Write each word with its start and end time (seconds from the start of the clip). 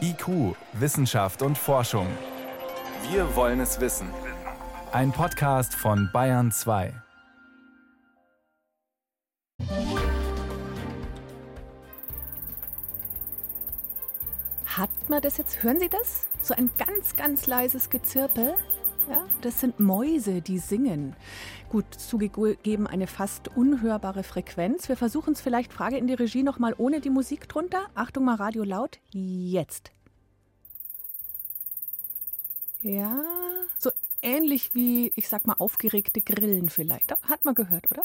IQ, 0.00 0.56
Wissenschaft 0.72 1.42
und 1.42 1.56
Forschung. 1.56 2.06
Wir 3.10 3.36
wollen 3.36 3.60
es 3.60 3.80
wissen. 3.80 4.08
Ein 4.92 5.12
Podcast 5.12 5.74
von 5.74 6.10
Bayern 6.12 6.50
2. 6.50 6.92
Hat 14.66 14.90
man 15.08 15.20
das 15.20 15.36
jetzt? 15.36 15.62
Hören 15.62 15.78
Sie 15.78 15.88
das? 15.88 16.26
So 16.42 16.54
ein 16.54 16.70
ganz, 16.78 17.14
ganz 17.16 17.46
leises 17.46 17.90
Gezirpel? 17.90 18.54
Ja, 19.08 19.26
das 19.40 19.60
sind 19.60 19.80
Mäuse, 19.80 20.40
die 20.40 20.58
singen. 20.58 21.16
Gut, 21.68 21.94
zugegeben 21.94 22.86
eine 22.86 23.06
fast 23.06 23.48
unhörbare 23.56 24.22
Frequenz. 24.22 24.88
Wir 24.88 24.96
versuchen 24.96 25.32
es 25.32 25.40
vielleicht, 25.40 25.72
Frage 25.72 25.96
in 25.96 26.06
die 26.06 26.14
Regie 26.14 26.42
nochmal 26.42 26.74
ohne 26.78 27.00
die 27.00 27.10
Musik 27.10 27.48
drunter. 27.48 27.86
Achtung 27.94 28.24
mal, 28.24 28.36
Radio 28.36 28.62
laut. 28.64 28.98
Jetzt. 29.12 29.92
Ja, 32.82 33.22
so 33.78 33.90
ähnlich 34.22 34.74
wie, 34.74 35.12
ich 35.16 35.28
sag 35.28 35.46
mal, 35.46 35.54
aufgeregte 35.58 36.20
Grillen 36.20 36.68
vielleicht. 36.68 37.12
Hat 37.22 37.44
man 37.44 37.54
gehört, 37.54 37.90
oder? 37.90 38.04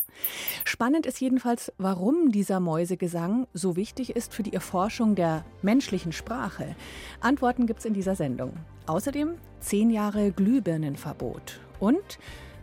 Spannend 0.64 1.06
ist 1.06 1.20
jedenfalls, 1.20 1.72
warum 1.78 2.32
dieser 2.32 2.60
Mäusegesang 2.60 3.48
so 3.54 3.76
wichtig 3.76 4.16
ist 4.16 4.34
für 4.34 4.44
die 4.44 4.54
Erforschung 4.54 5.16
der 5.16 5.46
menschlichen 5.62 6.12
Sprache. 6.12 6.76
Antworten 7.20 7.68
gibt's 7.68 7.86
in 7.86 7.94
dieser 7.94 8.16
Sendung. 8.16 8.54
Außerdem 8.88 9.36
zehn 9.60 9.90
Jahre 9.90 10.32
Glühbirnenverbot. 10.32 11.60
Und 11.80 12.20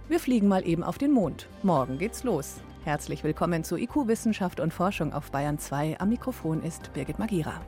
wir 0.09 0.21
fliegen 0.21 0.49
mal 0.49 0.67
eben 0.67 0.83
auf 0.83 0.99
den 0.99 1.13
Mond. 1.13 1.49
Morgen 1.63 1.99
geht's 1.99 2.25
los. 2.25 2.61
Herzlich 2.85 3.23
willkommen 3.23 3.63
zu 3.65 3.77
IQ 3.77 4.09
Wissenschaft 4.09 4.59
und 4.59 4.73
Forschung 4.73 5.13
auf 5.13 5.31
Bayern 5.31 5.59
2. 5.59 6.01
Am 6.01 6.09
Mikrofon 6.09 6.63
ist 6.63 6.93
Birgit 6.93 7.19
Magira. 7.19 7.61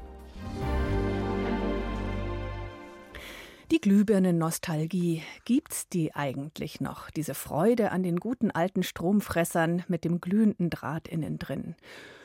Die 3.71 3.81
Glühbirnen-Nostalgie, 3.81 5.23
gibt's 5.47 5.89
die 5.89 6.15
eigentlich 6.15 6.83
noch? 6.83 7.11
Diese 7.11 7.33
Freude 7.33 7.93
an 7.93 8.03
den 8.03 8.21
guten 8.21 8.51
alten 8.51 8.83
Stromfressern 8.83 9.85
mit 9.89 10.05
dem 10.05 10.21
glühenden 10.21 10.69
Draht 10.69 11.09
innen 11.09 11.39
drin. 11.39 11.75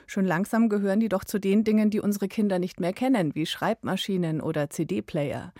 Schon 0.05 0.25
langsam 0.25 0.67
gehören 0.67 0.99
die 0.99 1.08
doch 1.08 1.23
zu 1.23 1.39
den 1.39 1.64
Dingen, 1.64 1.91
die 1.91 2.02
unsere 2.02 2.27
Kinder 2.27 2.59
nicht 2.59 2.81
mehr 2.81 2.91
kennen, 2.91 3.36
wie 3.36 3.45
Schreibmaschinen 3.45 4.41
oder 4.41 4.69
CD-Player. 4.69 5.53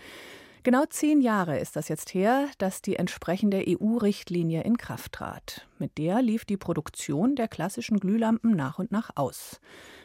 Genau 0.64 0.84
zehn 0.84 1.22
Jahre 1.22 1.58
ist 1.58 1.76
das 1.76 1.88
jetzt 1.88 2.12
her, 2.12 2.48
dass 2.58 2.82
die 2.82 2.96
entsprechende 2.96 3.64
EU-Richtlinie 3.66 4.62
in 4.62 4.76
Kraft 4.76 5.12
trat. 5.12 5.66
Mit 5.78 5.96
der 5.96 6.20
lief 6.20 6.44
die 6.44 6.58
Produktion 6.58 7.36
der 7.36 7.48
klassischen 7.48 7.98
Glühlampen 7.98 8.50
nach 8.50 8.78
und 8.78 8.92
nach 8.92 9.08
aus. 9.14 9.60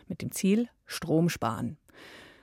Mit 0.07 0.21
dem 0.21 0.31
Ziel 0.31 0.69
Strom 0.85 1.27
sparen. 1.27 1.77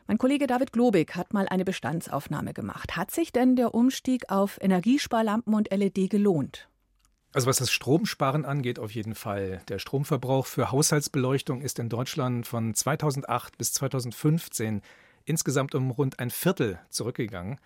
Mein 0.06 0.18
Kollege 0.18 0.46
David 0.46 0.72
Globig 0.72 1.14
hat 1.14 1.32
mal 1.32 1.48
eine 1.48 1.64
Bestandsaufnahme 1.64 2.52
gemacht. 2.52 2.96
Hat 2.96 3.10
sich 3.10 3.32
denn 3.32 3.56
der 3.56 3.74
Umstieg 3.74 4.30
auf 4.30 4.58
Energiesparlampen 4.60 5.54
und 5.54 5.70
LED 5.70 6.10
gelohnt? 6.10 6.68
Also 7.32 7.46
was 7.46 7.56
das 7.56 7.70
Stromsparen 7.70 8.44
angeht, 8.44 8.78
auf 8.78 8.90
jeden 8.90 9.14
Fall. 9.14 9.62
Der 9.68 9.78
Stromverbrauch 9.78 10.46
für 10.46 10.70
Haushaltsbeleuchtung 10.70 11.62
ist 11.62 11.78
in 11.78 11.88
Deutschland 11.88 12.46
von 12.46 12.74
2008 12.74 13.56
bis 13.56 13.72
2015 13.72 14.82
insgesamt 15.24 15.74
um 15.74 15.90
rund 15.90 16.18
ein 16.18 16.30
Viertel 16.30 16.78
zurückgegangen. 16.90 17.58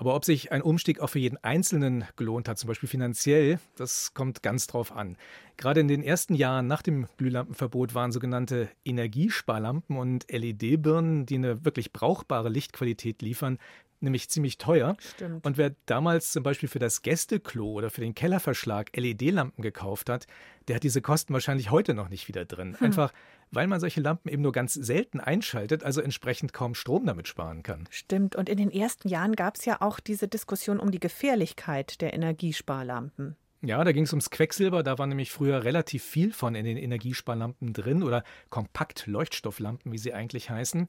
Aber 0.00 0.14
ob 0.14 0.24
sich 0.24 0.50
ein 0.50 0.62
Umstieg 0.62 1.00
auch 1.00 1.08
für 1.08 1.18
jeden 1.18 1.36
Einzelnen 1.44 2.06
gelohnt 2.16 2.48
hat, 2.48 2.58
zum 2.58 2.68
Beispiel 2.68 2.88
finanziell, 2.88 3.60
das 3.76 4.14
kommt 4.14 4.42
ganz 4.42 4.66
drauf 4.66 4.92
an. 4.96 5.18
Gerade 5.58 5.80
in 5.80 5.88
den 5.88 6.02
ersten 6.02 6.34
Jahren 6.34 6.66
nach 6.66 6.80
dem 6.80 7.06
Glühlampenverbot 7.18 7.94
waren 7.94 8.10
sogenannte 8.10 8.70
Energiesparlampen 8.86 9.98
und 9.98 10.24
LED-Birnen, 10.32 11.26
die 11.26 11.34
eine 11.34 11.66
wirklich 11.66 11.92
brauchbare 11.92 12.48
Lichtqualität 12.48 13.20
liefern, 13.20 13.58
nämlich 14.00 14.30
ziemlich 14.30 14.56
teuer. 14.56 14.96
Stimmt. 15.16 15.44
Und 15.44 15.58
wer 15.58 15.74
damals 15.84 16.32
zum 16.32 16.44
Beispiel 16.44 16.70
für 16.70 16.78
das 16.78 17.02
Gästeklo 17.02 17.70
oder 17.70 17.90
für 17.90 18.00
den 18.00 18.14
Kellerverschlag 18.14 18.96
LED-Lampen 18.96 19.60
gekauft 19.60 20.08
hat, 20.08 20.26
der 20.68 20.76
hat 20.76 20.82
diese 20.82 21.02
Kosten 21.02 21.34
wahrscheinlich 21.34 21.70
heute 21.70 21.92
noch 21.92 22.08
nicht 22.08 22.26
wieder 22.26 22.46
drin. 22.46 22.74
Hm. 22.78 22.86
Einfach 22.86 23.12
weil 23.50 23.66
man 23.66 23.80
solche 23.80 24.00
Lampen 24.00 24.28
eben 24.28 24.42
nur 24.42 24.52
ganz 24.52 24.74
selten 24.74 25.20
einschaltet, 25.20 25.84
also 25.84 26.00
entsprechend 26.00 26.52
kaum 26.52 26.74
Strom 26.74 27.06
damit 27.06 27.28
sparen 27.28 27.62
kann. 27.62 27.84
Stimmt. 27.90 28.36
Und 28.36 28.48
in 28.48 28.56
den 28.56 28.70
ersten 28.70 29.08
Jahren 29.08 29.34
gab 29.36 29.56
es 29.56 29.64
ja 29.64 29.80
auch 29.80 30.00
diese 30.00 30.28
Diskussion 30.28 30.78
um 30.78 30.90
die 30.90 31.00
Gefährlichkeit 31.00 32.00
der 32.00 32.14
Energiesparlampen. 32.14 33.36
Ja, 33.62 33.84
da 33.84 33.92
ging 33.92 34.04
es 34.04 34.12
ums 34.12 34.30
Quecksilber. 34.30 34.82
Da 34.82 34.98
war 34.98 35.06
nämlich 35.06 35.30
früher 35.30 35.64
relativ 35.64 36.02
viel 36.02 36.32
von 36.32 36.54
in 36.54 36.64
den 36.64 36.78
Energiesparlampen 36.78 37.74
drin 37.74 38.02
oder 38.02 38.24
Kompakt-Leuchtstofflampen, 38.48 39.92
wie 39.92 39.98
sie 39.98 40.14
eigentlich 40.14 40.48
heißen. 40.48 40.88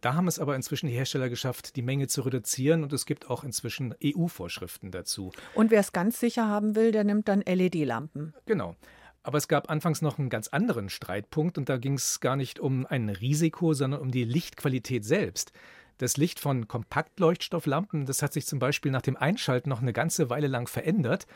Da 0.00 0.14
haben 0.14 0.26
es 0.26 0.40
aber 0.40 0.56
inzwischen 0.56 0.88
die 0.88 0.94
Hersteller 0.94 1.28
geschafft, 1.28 1.76
die 1.76 1.82
Menge 1.82 2.08
zu 2.08 2.22
reduzieren 2.22 2.82
und 2.82 2.92
es 2.92 3.06
gibt 3.06 3.30
auch 3.30 3.44
inzwischen 3.44 3.94
EU-Vorschriften 4.02 4.90
dazu. 4.90 5.30
Und 5.54 5.70
wer 5.70 5.78
es 5.78 5.92
ganz 5.92 6.18
sicher 6.18 6.48
haben 6.48 6.74
will, 6.74 6.90
der 6.90 7.04
nimmt 7.04 7.28
dann 7.28 7.40
LED-Lampen. 7.40 8.34
Genau. 8.46 8.74
Aber 9.22 9.38
es 9.38 9.48
gab 9.48 9.70
anfangs 9.70 10.02
noch 10.02 10.18
einen 10.18 10.30
ganz 10.30 10.48
anderen 10.48 10.88
Streitpunkt 10.88 11.56
und 11.56 11.68
da 11.68 11.76
ging 11.76 11.94
es 11.94 12.20
gar 12.20 12.36
nicht 12.36 12.58
um 12.58 12.86
ein 12.86 13.08
Risiko, 13.08 13.72
sondern 13.72 14.00
um 14.00 14.10
die 14.10 14.24
Lichtqualität 14.24 15.04
selbst. 15.04 15.52
Das 15.98 16.16
Licht 16.16 16.40
von 16.40 16.66
Kompaktleuchtstofflampen, 16.66 18.06
das 18.06 18.22
hat 18.22 18.32
sich 18.32 18.46
zum 18.46 18.58
Beispiel 18.58 18.90
nach 18.90 19.02
dem 19.02 19.16
Einschalten 19.16 19.68
noch 19.68 19.80
eine 19.80 19.92
ganze 19.92 20.30
Weile 20.30 20.48
lang 20.48 20.66
verändert. 20.66 21.26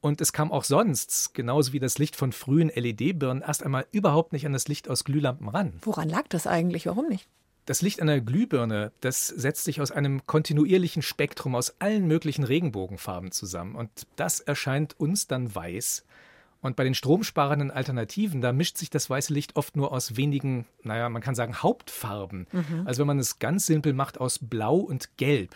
Und 0.00 0.20
es 0.20 0.32
kam 0.32 0.52
auch 0.52 0.64
sonst, 0.64 1.34
genauso 1.34 1.72
wie 1.72 1.80
das 1.80 1.98
Licht 1.98 2.16
von 2.16 2.32
frühen 2.32 2.70
LED-Birnen, 2.74 3.42
erst 3.42 3.62
einmal 3.62 3.86
überhaupt 3.90 4.32
nicht 4.32 4.46
an 4.46 4.52
das 4.52 4.68
Licht 4.68 4.88
aus 4.88 5.04
Glühlampen 5.04 5.48
ran. 5.48 5.74
Woran 5.82 6.08
lag 6.08 6.28
das 6.28 6.46
eigentlich? 6.46 6.86
Warum 6.86 7.08
nicht? 7.08 7.28
Das 7.66 7.80
Licht 7.80 8.02
einer 8.02 8.20
Glühbirne, 8.20 8.92
das 9.00 9.28
setzt 9.28 9.64
sich 9.64 9.80
aus 9.80 9.90
einem 9.90 10.26
kontinuierlichen 10.26 11.00
Spektrum 11.00 11.54
aus 11.54 11.80
allen 11.80 12.06
möglichen 12.06 12.44
Regenbogenfarben 12.44 13.32
zusammen. 13.32 13.74
Und 13.74 13.90
das 14.16 14.40
erscheint 14.40 14.98
uns 15.00 15.26
dann 15.26 15.54
weiß. 15.54 16.04
Und 16.64 16.76
bei 16.76 16.84
den 16.84 16.94
stromsparenden 16.94 17.70
Alternativen, 17.70 18.40
da 18.40 18.54
mischt 18.54 18.78
sich 18.78 18.88
das 18.88 19.10
weiße 19.10 19.34
Licht 19.34 19.54
oft 19.56 19.76
nur 19.76 19.92
aus 19.92 20.16
wenigen, 20.16 20.64
naja, 20.82 21.10
man 21.10 21.20
kann 21.20 21.34
sagen 21.34 21.62
Hauptfarben. 21.62 22.46
Mhm. 22.50 22.86
Also 22.86 23.00
wenn 23.00 23.08
man 23.08 23.18
es 23.18 23.38
ganz 23.38 23.66
simpel 23.66 23.92
macht 23.92 24.18
aus 24.18 24.38
Blau 24.40 24.76
und 24.76 25.18
Gelb. 25.18 25.54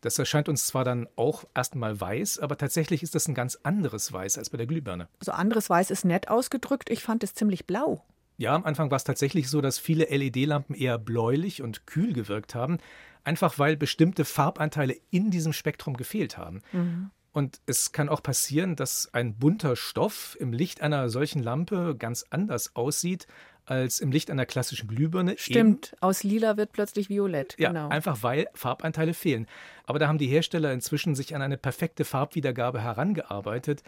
Das 0.00 0.18
erscheint 0.18 0.48
uns 0.48 0.66
zwar 0.66 0.82
dann 0.82 1.08
auch 1.14 1.44
erstmal 1.54 2.00
weiß, 2.00 2.38
aber 2.38 2.56
tatsächlich 2.56 3.02
ist 3.02 3.14
das 3.14 3.28
ein 3.28 3.34
ganz 3.34 3.58
anderes 3.64 4.10
Weiß 4.10 4.38
als 4.38 4.48
bei 4.48 4.56
der 4.56 4.66
Glühbirne. 4.66 5.08
So 5.20 5.30
also 5.30 5.32
anderes 5.32 5.68
Weiß 5.68 5.90
ist 5.90 6.06
nett 6.06 6.28
ausgedrückt. 6.28 6.88
Ich 6.88 7.02
fand 7.02 7.22
es 7.22 7.34
ziemlich 7.34 7.66
blau. 7.66 8.02
Ja, 8.38 8.54
am 8.54 8.64
Anfang 8.64 8.90
war 8.90 8.96
es 8.96 9.04
tatsächlich 9.04 9.50
so, 9.50 9.60
dass 9.60 9.78
viele 9.78 10.04
LED-Lampen 10.04 10.74
eher 10.74 10.96
bläulich 10.96 11.60
und 11.60 11.86
kühl 11.86 12.14
gewirkt 12.14 12.54
haben, 12.54 12.78
einfach 13.24 13.58
weil 13.58 13.76
bestimmte 13.76 14.24
Farbanteile 14.24 14.96
in 15.10 15.30
diesem 15.30 15.52
Spektrum 15.52 15.98
gefehlt 15.98 16.38
haben. 16.38 16.62
Mhm. 16.72 17.10
Und 17.36 17.60
es 17.66 17.92
kann 17.92 18.08
auch 18.08 18.22
passieren, 18.22 18.76
dass 18.76 19.12
ein 19.12 19.34
bunter 19.34 19.76
Stoff 19.76 20.38
im 20.40 20.54
Licht 20.54 20.80
einer 20.80 21.10
solchen 21.10 21.42
Lampe 21.42 21.94
ganz 21.94 22.24
anders 22.30 22.74
aussieht 22.74 23.26
als 23.66 24.00
im 24.00 24.10
Licht 24.10 24.30
einer 24.30 24.46
klassischen 24.46 24.88
Glühbirne. 24.88 25.34
Stimmt, 25.36 25.88
Eben, 25.88 25.98
aus 26.00 26.22
lila 26.22 26.56
wird 26.56 26.72
plötzlich 26.72 27.10
violett. 27.10 27.54
Ja, 27.58 27.68
genau. 27.68 27.90
einfach 27.90 28.22
weil 28.22 28.46
Farbanteile 28.54 29.12
fehlen. 29.12 29.46
Aber 29.84 29.98
da 29.98 30.08
haben 30.08 30.16
die 30.16 30.28
Hersteller 30.28 30.72
inzwischen 30.72 31.14
sich 31.14 31.34
an 31.34 31.42
eine 31.42 31.58
perfekte 31.58 32.06
Farbwiedergabe 32.06 32.80
herangearbeitet. 32.80 33.82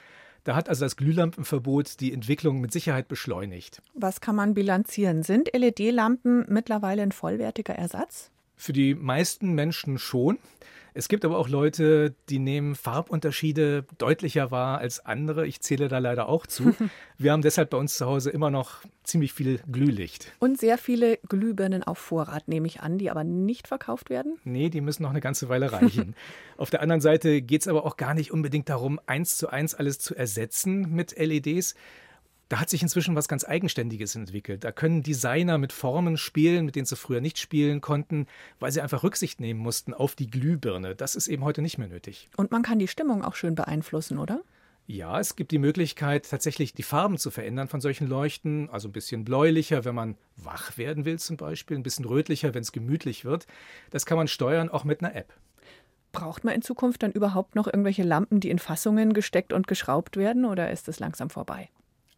Da 0.45 0.55
hat 0.55 0.69
also 0.69 0.85
das 0.85 0.97
Glühlampenverbot 0.97 2.01
die 2.01 2.13
Entwicklung 2.13 2.61
mit 2.61 2.71
Sicherheit 2.71 3.09
beschleunigt. 3.09 3.81
Was 3.95 4.21
kann 4.21 4.37
man 4.37 4.53
bilanzieren? 4.53 5.23
Sind 5.23 5.49
LED-Lampen 5.57 6.45
mittlerweile 6.51 7.01
ein 7.01 7.13
vollwertiger 7.13 7.77
Ersatz? 7.77 8.31
Für 8.59 8.73
die 8.73 8.95
meisten 8.95 9.55
Menschen 9.55 9.99
schon. 9.99 10.39
Es 10.95 11.09
gibt 11.09 11.25
aber 11.25 11.39
auch 11.39 11.49
Leute, 11.49 12.13
die 12.29 12.41
nehmen 12.41 12.75
Farbunterschiede 12.75 13.85
deutlicher 13.99 14.51
wahr 14.51 14.79
als 14.79 15.07
andere. 15.07 15.47
Ich 15.47 15.61
zähle 15.61 15.87
da 15.87 15.99
leider 15.99 16.29
auch 16.29 16.45
zu. 16.45 16.75
Wir 17.19 17.31
haben 17.31 17.43
deshalb 17.43 17.71
bei 17.71 17.77
uns 17.77 17.97
zu 17.97 18.07
Hause 18.07 18.31
immer 18.31 18.51
noch 18.51 18.83
ziemlich 19.05 19.33
viel 19.33 19.61
Glühlicht. 19.71 20.33
Und 20.41 20.59
sehr 20.59 20.77
viele 20.77 21.19
Glühbirnen 21.29 21.85
auf 21.85 21.99
Vorrat, 21.99 22.49
nehme 22.49 22.67
ich 22.67 22.81
an, 22.81 22.99
die 22.99 23.13
aber 23.13 23.23
nicht 23.23 23.69
verkauft 23.69 24.11
werden? 24.11 24.39
Nee, 24.43 24.71
die 24.71 24.81
müssen 24.81 25.05
noch 25.05 25.11
eine 25.11 25.21
ganze 25.21 25.49
Weile 25.49 25.71
reichen. 25.71 26.17
auf 26.57 26.71
der 26.71 26.83
anderen 26.83 27.01
Seite 27.01 27.43
geht 27.43 27.61
es 27.61 27.69
aber 27.69 27.87
auch 27.87 27.97
gar 27.97 28.15
nicht 28.15 28.33
unbedingt 28.33 28.69
darum, 28.69 28.99
eins 29.07 29.37
zu 29.37 29.49
eins 29.51 29.77
alles 29.77 30.01
zu 30.01 30.17
ersetzen 30.17 30.91
mit 30.93 31.17
LEDs 31.17 31.77
da 32.49 32.61
hat 32.61 32.71
sich 32.71 32.83
inzwischen 32.83 33.15
was 33.15 33.29
ganz 33.29 33.45
Eigenständiges 33.45 34.15
entwickelt. 34.15 34.65
Da 34.65 34.73
können 34.73 35.03
Designer 35.03 35.59
mit 35.59 35.73
Formen 35.73 36.17
spielen, 36.17 36.65
mit 36.65 36.77
denen 36.77 36.87
sie 36.87 36.97
früher 36.97 37.21
nicht 37.21 37.39
spielen 37.39 37.81
konnten, 37.81 38.27
weil 38.59 38.73
sie 38.73 38.81
einfach 38.81 39.03
Rücksicht 39.03 39.41
nehmen 39.41 39.61
mussten 39.61 39.93
auf 39.93 40.15
die 40.15 40.31
Glühbirne. 40.31 40.95
Das 40.95 41.15
ist 41.15 41.29
eben 41.29 41.45
heute 41.45 41.63
nicht 41.63 41.79
mehr 41.79 41.89
nötig. 41.89 42.29
Und 42.37 42.51
man 42.51 42.63
kann 42.63 42.79
die 42.79 42.89
Stimmung 42.89 43.23
auch 43.23 43.35
schön 43.35 43.55
beeinflussen, 43.55 44.19
oder? 44.19 44.41
Ja, 44.87 45.21
es 45.21 45.37
gibt 45.37 45.51
die 45.51 45.59
Möglichkeit, 45.59 46.31
tatsächlich 46.31 46.73
die 46.73 46.83
Farben 46.83 47.19
zu 47.19 47.31
verändern 47.31 47.69
von 47.69 47.83
solchen 47.83 48.07
Leuchten. 48.07 48.71
Also 48.71 48.89
ein 48.89 48.93
bisschen 48.93 49.23
bläulicher, 49.23 49.85
wenn 49.85 49.95
man 49.95 50.17
wach 50.37 50.79
werden 50.79 51.05
will 51.05 51.19
zum 51.19 51.37
Beispiel, 51.37 51.77
ein 51.77 51.83
bisschen 51.83 52.07
rötlicher, 52.07 52.55
wenn 52.55 52.63
es 52.63 52.73
gemütlich 52.73 53.27
wird. 53.27 53.47
Das 53.91 54.07
kann 54.07 54.17
man 54.17 54.29
steuern, 54.29 54.71
auch 54.71 54.85
mit 54.85 55.03
einer 55.03 55.15
App. 55.15 55.35
Braucht 56.13 56.45
man 56.45 56.55
in 56.55 56.63
Zukunft 56.63 57.03
dann 57.03 57.13
überhaupt 57.13 57.55
noch 57.55 57.67
irgendwelche 57.67 58.03
Lampen, 58.03 58.41
die 58.41 58.49
in 58.49 58.59
Fassungen 58.59 59.13
gesteckt 59.13 59.53
und 59.53 59.67
geschraubt 59.67 60.17
werden, 60.17 60.47
oder 60.47 60.71
ist 60.71 60.89
es 60.89 61.01
langsam 61.01 61.29
vorbei? 61.29 61.69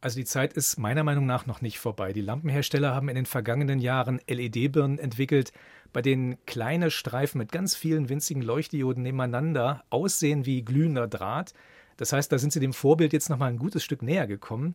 Also 0.02 0.18
die 0.18 0.24
Zeit 0.24 0.54
ist 0.54 0.78
meiner 0.78 1.04
Meinung 1.04 1.26
nach 1.26 1.44
noch 1.44 1.60
nicht 1.60 1.78
vorbei. 1.78 2.14
Die 2.14 2.22
Lampenhersteller 2.22 2.94
haben 2.94 3.10
in 3.10 3.16
den 3.16 3.26
vergangenen 3.26 3.80
Jahren 3.80 4.20
LED-Birnen 4.26 4.98
entwickelt, 4.98 5.52
bei 5.92 6.00
denen 6.00 6.38
kleine 6.46 6.90
Streifen 6.90 7.38
mit 7.38 7.52
ganz 7.52 7.76
vielen 7.76 8.08
winzigen 8.08 8.42
Leuchtdioden 8.42 9.02
nebeneinander 9.02 9.84
aussehen 9.90 10.46
wie 10.46 10.62
glühender 10.62 11.06
Draht. 11.06 11.52
Das 11.98 12.14
heißt, 12.14 12.32
da 12.32 12.38
sind 12.38 12.52
sie 12.52 12.60
dem 12.60 12.72
Vorbild 12.72 13.12
jetzt 13.12 13.28
nochmal 13.28 13.50
ein 13.50 13.58
gutes 13.58 13.84
Stück 13.84 14.00
näher 14.00 14.26
gekommen. 14.26 14.74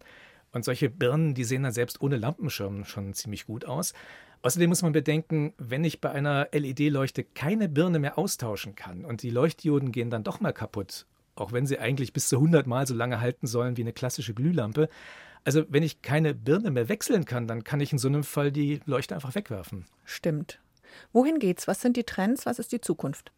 Und 0.51 0.63
solche 0.63 0.89
Birnen, 0.89 1.33
die 1.33 1.43
sehen 1.43 1.63
dann 1.63 1.73
selbst 1.73 2.01
ohne 2.01 2.17
Lampenschirm 2.17 2.85
schon 2.85 3.13
ziemlich 3.13 3.47
gut 3.47 3.65
aus. 3.65 3.93
Außerdem 4.43 4.69
muss 4.69 4.83
man 4.83 4.91
bedenken, 4.91 5.53
wenn 5.57 5.83
ich 5.83 6.01
bei 6.01 6.11
einer 6.11 6.49
LED-Leuchte 6.51 7.23
keine 7.23 7.67
Birne 7.67 7.97
mehr 7.97 8.19
austauschen 8.19 8.75
kann 8.75 9.03
und 9.03 9.23
die 9.23 9.31
Leuchtdioden 9.31 9.91
gehen 9.91 10.11
dann 10.11 10.23
doch 10.23 10.39
mal 10.39 10.53
kaputt, 10.53 11.07
auch 11.35 11.51
wenn 11.51 11.65
sie 11.65 11.79
eigentlich 11.79 12.13
bis 12.13 12.29
zu 12.29 12.37
100 12.37 12.67
Mal 12.67 12.87
so 12.87 12.95
lange 12.95 13.19
halten 13.19 13.47
sollen 13.47 13.77
wie 13.77 13.81
eine 13.81 13.93
klassische 13.93 14.33
Glühlampe. 14.33 14.89
Also 15.43 15.63
wenn 15.69 15.83
ich 15.83 16.01
keine 16.01 16.33
Birne 16.33 16.71
mehr 16.71 16.89
wechseln 16.89 17.25
kann, 17.25 17.47
dann 17.47 17.63
kann 17.63 17.81
ich 17.81 17.91
in 17.91 17.99
so 17.99 18.07
einem 18.07 18.23
Fall 18.23 18.51
die 18.51 18.79
Leuchte 18.85 19.15
einfach 19.15 19.35
wegwerfen. 19.35 19.85
Stimmt. 20.03 20.59
Wohin 21.13 21.39
geht's? 21.39 21.67
Was 21.67 21.81
sind 21.81 21.97
die 21.97 22.03
Trends? 22.03 22.45
Was 22.45 22.59
ist 22.59 22.71
die 22.71 22.81
Zukunft? 22.81 23.31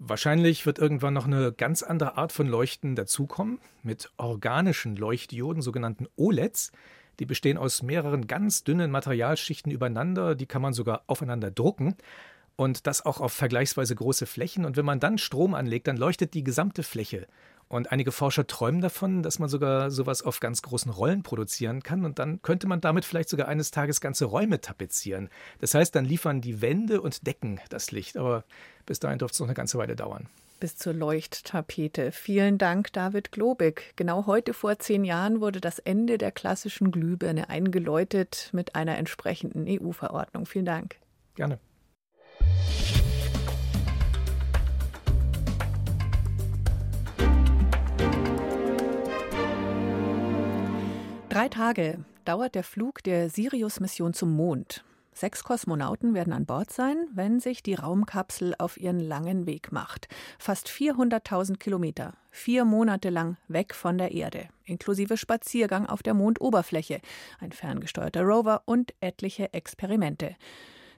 Wahrscheinlich 0.00 0.64
wird 0.64 0.78
irgendwann 0.78 1.14
noch 1.14 1.26
eine 1.26 1.52
ganz 1.52 1.82
andere 1.82 2.16
Art 2.16 2.32
von 2.32 2.46
Leuchten 2.46 2.94
dazukommen, 2.94 3.58
mit 3.82 4.10
organischen 4.16 4.96
Leuchtdioden, 4.96 5.60
sogenannten 5.60 6.06
OLEDs. 6.16 6.70
Die 7.18 7.26
bestehen 7.26 7.58
aus 7.58 7.82
mehreren 7.82 8.28
ganz 8.28 8.62
dünnen 8.62 8.92
Materialschichten 8.92 9.72
übereinander, 9.72 10.36
die 10.36 10.46
kann 10.46 10.62
man 10.62 10.72
sogar 10.72 11.02
aufeinander 11.08 11.50
drucken 11.50 11.96
und 12.58 12.88
das 12.88 13.06
auch 13.06 13.20
auf 13.20 13.32
vergleichsweise 13.32 13.94
große 13.94 14.26
Flächen. 14.26 14.64
Und 14.64 14.76
wenn 14.76 14.84
man 14.84 14.98
dann 14.98 15.16
Strom 15.16 15.54
anlegt, 15.54 15.86
dann 15.86 15.96
leuchtet 15.96 16.34
die 16.34 16.42
gesamte 16.42 16.82
Fläche. 16.82 17.28
Und 17.68 17.92
einige 17.92 18.10
Forscher 18.10 18.48
träumen 18.48 18.80
davon, 18.80 19.22
dass 19.22 19.38
man 19.38 19.48
sogar 19.48 19.92
sowas 19.92 20.22
auf 20.22 20.40
ganz 20.40 20.60
großen 20.62 20.90
Rollen 20.90 21.22
produzieren 21.22 21.84
kann. 21.84 22.04
Und 22.04 22.18
dann 22.18 22.42
könnte 22.42 22.66
man 22.66 22.80
damit 22.80 23.04
vielleicht 23.04 23.28
sogar 23.28 23.46
eines 23.46 23.70
Tages 23.70 24.00
ganze 24.00 24.24
Räume 24.24 24.60
tapezieren. 24.60 25.28
Das 25.60 25.74
heißt, 25.74 25.94
dann 25.94 26.04
liefern 26.04 26.40
die 26.40 26.60
Wände 26.60 27.00
und 27.00 27.28
Decken 27.28 27.60
das 27.68 27.92
Licht. 27.92 28.16
Aber 28.16 28.42
bis 28.86 28.98
dahin 28.98 29.20
dürfte 29.20 29.36
es 29.36 29.40
noch 29.40 29.46
eine 29.46 29.54
ganze 29.54 29.78
Weile 29.78 29.94
dauern. 29.94 30.26
Bis 30.58 30.76
zur 30.76 30.94
Leuchttapete. 30.94 32.10
Vielen 32.10 32.58
Dank, 32.58 32.92
David 32.92 33.30
Globig. 33.30 33.92
Genau 33.94 34.26
heute 34.26 34.52
vor 34.52 34.80
zehn 34.80 35.04
Jahren 35.04 35.40
wurde 35.40 35.60
das 35.60 35.78
Ende 35.78 36.18
der 36.18 36.32
klassischen 36.32 36.90
Glühbirne 36.90 37.50
eingeläutet 37.50 38.50
mit 38.52 38.74
einer 38.74 38.98
entsprechenden 38.98 39.66
EU-Verordnung. 39.68 40.44
Vielen 40.44 40.66
Dank. 40.66 40.96
Gerne. 41.36 41.60
Drei 51.28 51.50
Tage 51.50 52.02
dauert 52.24 52.54
der 52.54 52.64
Flug 52.64 53.02
der 53.02 53.28
Sirius-Mission 53.28 54.14
zum 54.14 54.34
Mond. 54.34 54.82
Sechs 55.12 55.44
Kosmonauten 55.44 56.14
werden 56.14 56.32
an 56.32 56.46
Bord 56.46 56.72
sein, 56.72 57.06
wenn 57.12 57.38
sich 57.38 57.62
die 57.62 57.74
Raumkapsel 57.74 58.54
auf 58.58 58.80
ihren 58.80 58.98
langen 58.98 59.44
Weg 59.46 59.70
macht. 59.70 60.08
Fast 60.38 60.68
400.000 60.68 61.58
Kilometer, 61.58 62.14
vier 62.30 62.64
Monate 62.64 63.10
lang 63.10 63.36
weg 63.46 63.74
von 63.74 63.98
der 63.98 64.12
Erde, 64.12 64.48
inklusive 64.64 65.18
Spaziergang 65.18 65.86
auf 65.86 66.02
der 66.02 66.14
Mondoberfläche, 66.14 67.00
ein 67.40 67.52
ferngesteuerter 67.52 68.22
Rover 68.22 68.62
und 68.64 68.94
etliche 69.00 69.52
Experimente. 69.52 70.34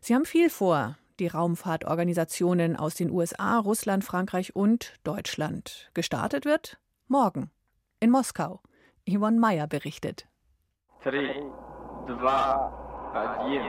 Sie 0.00 0.15
haben 0.15 0.27
viel 0.27 0.49
vor, 0.49 0.97
die 1.19 1.27
Raumfahrtorganisationen 1.27 2.77
aus 2.77 2.94
den 2.94 3.11
USA, 3.11 3.59
Russland, 3.59 4.05
Frankreich 4.05 4.55
und 4.55 4.94
Deutschland. 5.03 5.91
Gestartet 5.93 6.44
wird 6.44 6.79
morgen 7.09 7.50
in 7.99 8.11
Moskau. 8.11 8.61
Yvonne 9.10 9.38
Meyer 9.38 9.66
berichtet. 9.66 10.26
3, 11.02 11.42
2, 12.06 12.70
1, 13.12 13.64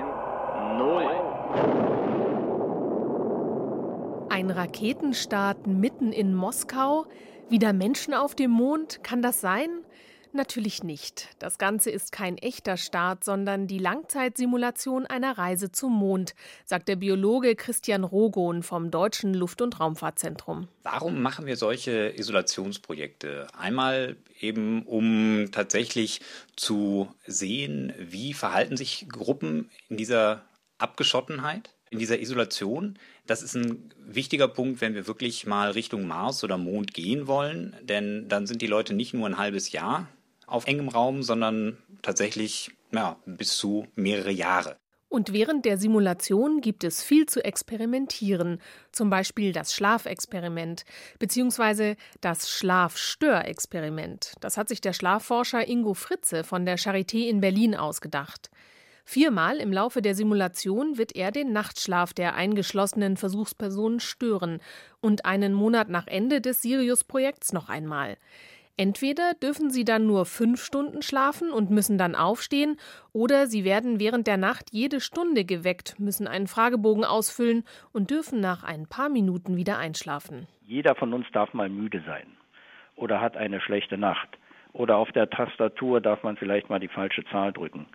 0. 0.77 1.31
Ein 4.29 4.49
Raketenstart 4.49 5.67
mitten 5.67 6.11
in 6.13 6.33
Moskau? 6.35 7.05
Wieder 7.49 7.73
Menschen 7.73 8.13
auf 8.13 8.35
dem 8.35 8.51
Mond? 8.51 9.03
Kann 9.03 9.21
das 9.21 9.41
sein? 9.41 9.69
Natürlich 10.33 10.81
nicht. 10.81 11.27
Das 11.39 11.57
Ganze 11.57 11.89
ist 11.89 12.13
kein 12.13 12.37
echter 12.37 12.77
Start, 12.77 13.25
sondern 13.25 13.67
die 13.67 13.79
Langzeitsimulation 13.79 15.05
einer 15.05 15.37
Reise 15.37 15.73
zum 15.73 15.91
Mond, 15.91 16.35
sagt 16.63 16.87
der 16.87 16.95
Biologe 16.95 17.55
Christian 17.55 18.05
Rogon 18.05 18.63
vom 18.63 18.91
Deutschen 18.91 19.33
Luft- 19.33 19.61
und 19.61 19.79
Raumfahrtzentrum. 19.81 20.69
Warum 20.83 21.21
machen 21.21 21.45
wir 21.47 21.57
solche 21.57 22.13
Isolationsprojekte? 22.17 23.47
Einmal 23.57 24.15
eben, 24.39 24.83
um 24.83 25.49
tatsächlich 25.51 26.21
zu 26.55 27.13
sehen, 27.25 27.93
wie 27.99 28.33
verhalten 28.33 28.77
sich 28.77 29.07
Gruppen 29.09 29.69
in 29.89 29.97
dieser 29.97 30.45
Abgeschottenheit, 30.77 31.71
in 31.89 31.99
dieser 31.99 32.21
Isolation. 32.21 32.97
Das 33.27 33.43
ist 33.43 33.55
ein 33.55 33.93
wichtiger 33.97 34.47
Punkt, 34.47 34.79
wenn 34.79 34.95
wir 34.95 35.07
wirklich 35.07 35.45
mal 35.45 35.71
Richtung 35.71 36.07
Mars 36.07 36.41
oder 36.45 36.57
Mond 36.57 36.93
gehen 36.93 37.27
wollen, 37.27 37.75
denn 37.81 38.29
dann 38.29 38.47
sind 38.47 38.61
die 38.61 38.67
Leute 38.67 38.93
nicht 38.93 39.13
nur 39.13 39.27
ein 39.27 39.37
halbes 39.37 39.73
Jahr 39.73 40.07
auf 40.51 40.67
engem 40.67 40.89
Raum, 40.89 41.23
sondern 41.23 41.77
tatsächlich 42.01 42.71
ja, 42.91 43.17
bis 43.25 43.57
zu 43.57 43.87
mehrere 43.95 44.31
Jahre. 44.31 44.77
Und 45.11 45.33
während 45.33 45.65
der 45.65 45.77
Simulation 45.77 46.61
gibt 46.61 46.85
es 46.85 47.03
viel 47.03 47.25
zu 47.25 47.43
experimentieren, 47.43 48.61
zum 48.93 49.09
Beispiel 49.09 49.51
das 49.51 49.73
Schlafexperiment 49.73 50.85
bzw. 51.19 51.95
das 52.21 52.49
Schlafstörexperiment. 52.49 54.35
Das 54.39 54.55
hat 54.55 54.69
sich 54.69 54.79
der 54.79 54.93
Schlafforscher 54.93 55.67
Ingo 55.67 55.95
Fritze 55.95 56.45
von 56.45 56.65
der 56.65 56.79
Charité 56.79 57.27
in 57.27 57.41
Berlin 57.41 57.75
ausgedacht. 57.75 58.49
Viermal 59.03 59.57
im 59.57 59.73
Laufe 59.73 60.01
der 60.01 60.15
Simulation 60.15 60.97
wird 60.97 61.13
er 61.17 61.31
den 61.31 61.51
Nachtschlaf 61.51 62.13
der 62.13 62.35
eingeschlossenen 62.35 63.17
Versuchspersonen 63.17 63.99
stören 63.99 64.61
und 65.01 65.25
einen 65.25 65.53
Monat 65.53 65.89
nach 65.89 66.07
Ende 66.07 66.39
des 66.39 66.61
Sirius-Projekts 66.61 67.51
noch 67.51 67.67
einmal. 67.67 68.15
Entweder 68.81 69.35
dürfen 69.35 69.69
sie 69.69 69.85
dann 69.85 70.07
nur 70.07 70.25
fünf 70.25 70.65
Stunden 70.65 71.03
schlafen 71.03 71.51
und 71.51 71.69
müssen 71.69 71.99
dann 71.99 72.15
aufstehen, 72.15 72.77
oder 73.13 73.45
sie 73.45 73.63
werden 73.63 73.99
während 73.99 74.25
der 74.25 74.37
Nacht 74.37 74.69
jede 74.71 75.01
Stunde 75.01 75.45
geweckt, 75.45 75.99
müssen 75.99 76.27
einen 76.27 76.47
Fragebogen 76.47 77.05
ausfüllen 77.05 77.63
und 77.93 78.09
dürfen 78.09 78.39
nach 78.39 78.63
ein 78.63 78.87
paar 78.87 79.09
Minuten 79.09 79.55
wieder 79.55 79.77
einschlafen. 79.77 80.47
Jeder 80.65 80.95
von 80.95 81.13
uns 81.13 81.27
darf 81.31 81.53
mal 81.53 81.69
müde 81.69 82.01
sein 82.07 82.25
oder 82.95 83.21
hat 83.21 83.37
eine 83.37 83.61
schlechte 83.61 83.99
Nacht. 83.99 84.29
Oder 84.73 84.97
auf 84.97 85.11
der 85.11 85.29
Tastatur 85.29 86.01
darf 86.01 86.23
man 86.23 86.35
vielleicht 86.35 86.71
mal 86.71 86.79
die 86.79 86.87
falsche 86.87 87.23
Zahl 87.25 87.53
drücken. 87.53 87.85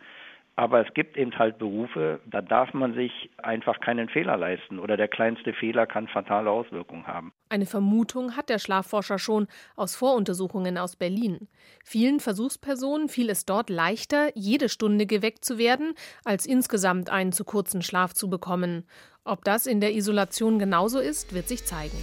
Aber 0.58 0.87
es 0.87 0.94
gibt 0.94 1.19
eben 1.19 1.38
halt 1.38 1.58
Berufe, 1.58 2.19
da 2.25 2.41
darf 2.41 2.73
man 2.73 2.94
sich 2.94 3.31
einfach 3.37 3.79
keinen 3.81 4.08
Fehler 4.08 4.38
leisten 4.38 4.79
oder 4.79 4.97
der 4.97 5.06
kleinste 5.06 5.53
Fehler 5.53 5.87
kann 5.87 6.08
fatale 6.08 6.50
Auswirkungen 6.50 7.06
haben. 7.06 7.32
Eine 7.51 7.67
Vermutung 7.67 8.36
hat 8.36 8.48
der 8.48 8.58
Schlafforscher 8.58 9.19
schon 9.19 9.48
aus 9.77 9.96
Voruntersuchungen 9.96 10.79
aus 10.79 10.96
Berlin. 10.96 11.48
Vielen 11.84 12.20
Versuchspersonen 12.20 13.08
fiel 13.10 13.29
es 13.29 13.44
dort 13.44 13.69
leichter, 13.69 14.31
jede 14.34 14.70
Stunde 14.70 15.05
geweckt 15.05 15.44
zu 15.44 15.58
werden, 15.58 15.93
als 16.25 16.46
insgesamt 16.46 17.10
einen 17.10 17.32
zu 17.32 17.44
kurzen 17.44 17.82
Schlaf 17.82 18.15
zu 18.15 18.31
bekommen. 18.31 18.89
Ob 19.25 19.44
das 19.44 19.67
in 19.67 19.82
der 19.82 19.93
Isolation 19.93 20.58
genauso 20.58 21.01
ist, 21.01 21.34
wird 21.34 21.48
sich 21.48 21.67
zeigen. 21.67 21.98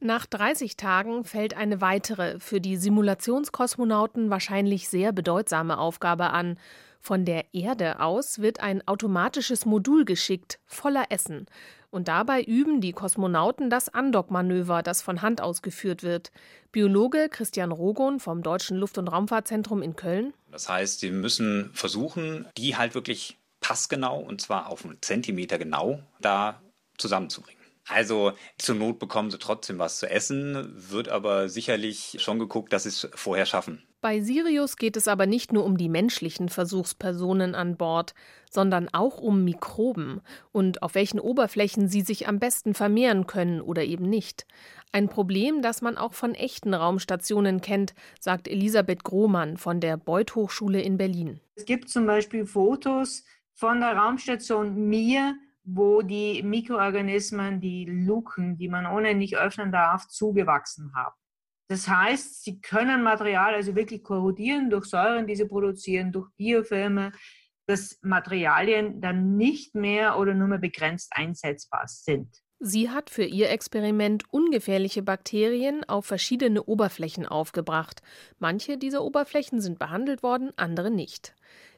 Nach 0.00 0.26
30 0.26 0.76
Tagen 0.76 1.24
fällt 1.24 1.56
eine 1.56 1.80
weitere, 1.80 2.38
für 2.38 2.60
die 2.60 2.76
Simulationskosmonauten 2.76 4.28
wahrscheinlich 4.30 4.88
sehr 4.88 5.12
bedeutsame 5.12 5.78
Aufgabe 5.78 6.30
an. 6.30 6.58
Von 7.00 7.24
der 7.24 7.54
Erde 7.54 8.00
aus 8.00 8.40
wird 8.40 8.60
ein 8.60 8.86
automatisches 8.86 9.64
Modul 9.64 10.04
geschickt, 10.04 10.58
voller 10.66 11.06
Essen. 11.10 11.46
Und 11.90 12.08
dabei 12.08 12.42
üben 12.42 12.80
die 12.80 12.92
Kosmonauten 12.92 13.70
das 13.70 13.88
Andockmanöver, 13.88 14.82
das 14.82 15.00
von 15.00 15.22
Hand 15.22 15.40
ausgeführt 15.40 16.02
wird. 16.02 16.30
Biologe 16.72 17.28
Christian 17.30 17.72
Rogon 17.72 18.20
vom 18.20 18.42
Deutschen 18.42 18.76
Luft- 18.76 18.98
und 18.98 19.08
Raumfahrtzentrum 19.08 19.80
in 19.82 19.96
Köln. 19.96 20.34
Das 20.50 20.68
heißt, 20.68 21.00
sie 21.00 21.10
müssen 21.10 21.70
versuchen, 21.72 22.46
die 22.58 22.76
halt 22.76 22.94
wirklich 22.94 23.38
passgenau, 23.60 24.20
und 24.20 24.42
zwar 24.42 24.68
auf 24.68 24.84
einen 24.84 25.00
Zentimeter 25.00 25.58
genau, 25.58 26.00
da 26.20 26.60
zusammenzubringen. 26.98 27.55
Also 27.88 28.32
zur 28.58 28.74
Not 28.74 28.98
bekommen 28.98 29.30
sie 29.30 29.38
trotzdem 29.38 29.78
was 29.78 29.98
zu 29.98 30.10
essen, 30.10 30.72
wird 30.90 31.08
aber 31.08 31.48
sicherlich 31.48 32.16
schon 32.18 32.38
geguckt, 32.38 32.72
dass 32.72 32.82
sie 32.82 32.88
es 32.88 33.08
vorher 33.14 33.46
schaffen. 33.46 33.82
Bei 34.00 34.20
Sirius 34.20 34.76
geht 34.76 34.96
es 34.96 35.08
aber 35.08 35.26
nicht 35.26 35.52
nur 35.52 35.64
um 35.64 35.76
die 35.76 35.88
menschlichen 35.88 36.48
Versuchspersonen 36.48 37.54
an 37.54 37.76
Bord, 37.76 38.14
sondern 38.50 38.88
auch 38.92 39.18
um 39.18 39.44
Mikroben 39.44 40.20
und 40.52 40.82
auf 40.82 40.94
welchen 40.94 41.18
Oberflächen 41.18 41.88
sie 41.88 42.02
sich 42.02 42.28
am 42.28 42.38
besten 42.38 42.74
vermehren 42.74 43.26
können 43.26 43.60
oder 43.60 43.84
eben 43.84 44.08
nicht. 44.08 44.46
Ein 44.92 45.08
Problem, 45.08 45.62
das 45.62 45.82
man 45.82 45.98
auch 45.98 46.14
von 46.14 46.34
echten 46.34 46.72
Raumstationen 46.74 47.60
kennt, 47.60 47.94
sagt 48.20 48.48
Elisabeth 48.48 49.02
Grohmann 49.02 49.56
von 49.56 49.80
der 49.80 49.96
Beuth 49.96 50.34
Hochschule 50.34 50.80
in 50.80 50.96
Berlin. 50.96 51.40
Es 51.54 51.64
gibt 51.64 51.88
zum 51.88 52.06
Beispiel 52.06 52.46
Fotos 52.46 53.24
von 53.54 53.80
der 53.80 53.96
Raumstation 53.96 54.88
Mir, 54.88 55.36
wo 55.66 56.00
die 56.00 56.42
Mikroorganismen 56.42 57.60
die 57.60 57.84
Luken, 57.84 58.56
die 58.56 58.68
man 58.68 58.86
ohne 58.86 59.14
nicht 59.14 59.36
öffnen 59.36 59.72
darf, 59.72 60.06
zugewachsen 60.08 60.92
haben. 60.94 61.14
Das 61.68 61.88
heißt, 61.88 62.44
sie 62.44 62.60
können 62.60 63.02
Material 63.02 63.54
also 63.54 63.74
wirklich 63.74 64.02
korrodieren 64.04 64.70
durch 64.70 64.86
Säuren, 64.86 65.26
die 65.26 65.34
sie 65.34 65.46
produzieren, 65.46 66.12
durch 66.12 66.30
Biofilme. 66.36 67.12
dass 67.68 67.98
Materialien 68.02 69.00
dann 69.00 69.36
nicht 69.36 69.74
mehr 69.74 70.18
oder 70.18 70.34
nur 70.34 70.46
mehr 70.46 70.58
begrenzt 70.58 71.10
einsetzbar 71.16 71.88
sind. 71.88 72.28
Sie 72.58 72.88
hat 72.88 73.10
für 73.10 73.24
ihr 73.24 73.50
Experiment 73.50 74.22
ungefährliche 74.32 75.02
Bakterien 75.02 75.84
auf 75.84 76.06
verschiedene 76.06 76.62
Oberflächen 76.62 77.26
aufgebracht. 77.26 78.00
Manche 78.38 78.78
dieser 78.78 79.02
Oberflächen 79.02 79.60
sind 79.60 79.78
behandelt 79.78 80.22
worden, 80.22 80.52
andere 80.56 80.90
nicht. 80.90 81.34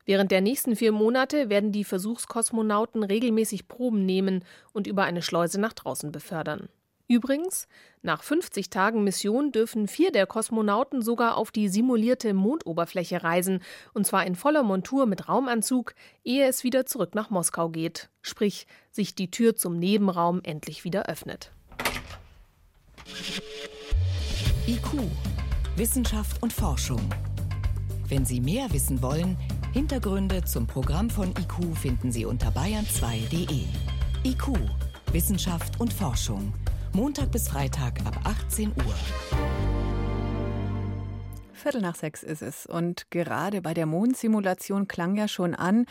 Während 0.09 0.31
der 0.31 0.41
nächsten 0.41 0.75
vier 0.75 0.91
Monate 0.91 1.51
werden 1.51 1.71
die 1.71 1.85
Versuchskosmonauten 1.85 3.03
regelmäßig 3.03 3.69
Proben 3.69 4.07
nehmen 4.07 4.43
und 4.73 4.87
über 4.87 5.05
eine 5.05 5.21
Schleuse 5.21 5.61
nach 5.61 5.75
draußen 5.75 6.13
befördern. 6.13 6.71
Übrigens, 7.09 7.69
nach 8.01 8.23
50 8.23 8.71
Tagen 8.71 9.05
Mission 9.05 9.53
dürfen 9.53 9.87
vier 9.87 10.11
der 10.11 10.27
Kosmonauten 10.27 11.03
sogar 11.03 11.37
auf 11.37 11.51
die 11.51 11.69
simulierte 11.69 12.33
Mondoberfläche 12.33 13.23
reisen, 13.23 13.61
und 13.93 14.07
zwar 14.07 14.25
in 14.25 14.35
voller 14.35 14.63
Montur 14.63 15.05
mit 15.05 15.29
Raumanzug, 15.29 15.95
ehe 16.25 16.47
es 16.49 16.65
wieder 16.65 16.87
zurück 16.87 17.15
nach 17.15 17.29
Moskau 17.29 17.69
geht, 17.69 18.09
sprich 18.23 18.67
sich 18.91 19.15
die 19.15 19.31
Tür 19.31 19.57
zum 19.57 19.79
Nebenraum 19.79 20.41
endlich 20.43 20.85
wieder 20.85 21.05
öffnet. 21.05 21.53
IQ, 24.67 25.03
Wissenschaft 25.77 26.43
und 26.43 26.55
Forschung. 26.55 27.01
Wenn 28.09 28.25
Sie 28.25 28.41
mehr 28.41 28.73
wissen 28.73 29.03
wollen, 29.03 29.37
Hintergründe 29.73 30.45
zum 30.45 30.67
Programm 30.67 31.11
von 31.11 31.31
IQ 31.31 31.77
finden 31.77 32.11
Sie 32.11 32.25
unter 32.25 32.49
bayern2.de. 32.49 33.65
IQ, 34.25 34.59
Wissenschaft 35.13 35.81
und 35.81 35.93
Forschung 35.93 36.53
Montag 36.93 37.31
bis 37.31 37.49
Freitag 37.49 38.05
ab 38.07 38.19
18 38.25 38.71
Uhr. 38.71 38.95
Viertel 41.53 41.81
nach 41.81 41.95
sechs 41.95 42.23
ist 42.23 42.43
es. 42.43 42.67
Und 42.67 43.11
gerade 43.11 43.61
bei 43.61 43.75
der 43.75 43.87
Mondsimulation 43.87 44.89
klang 44.89 45.17
ja 45.17 45.29
schon 45.29 45.55
an, 45.55 45.87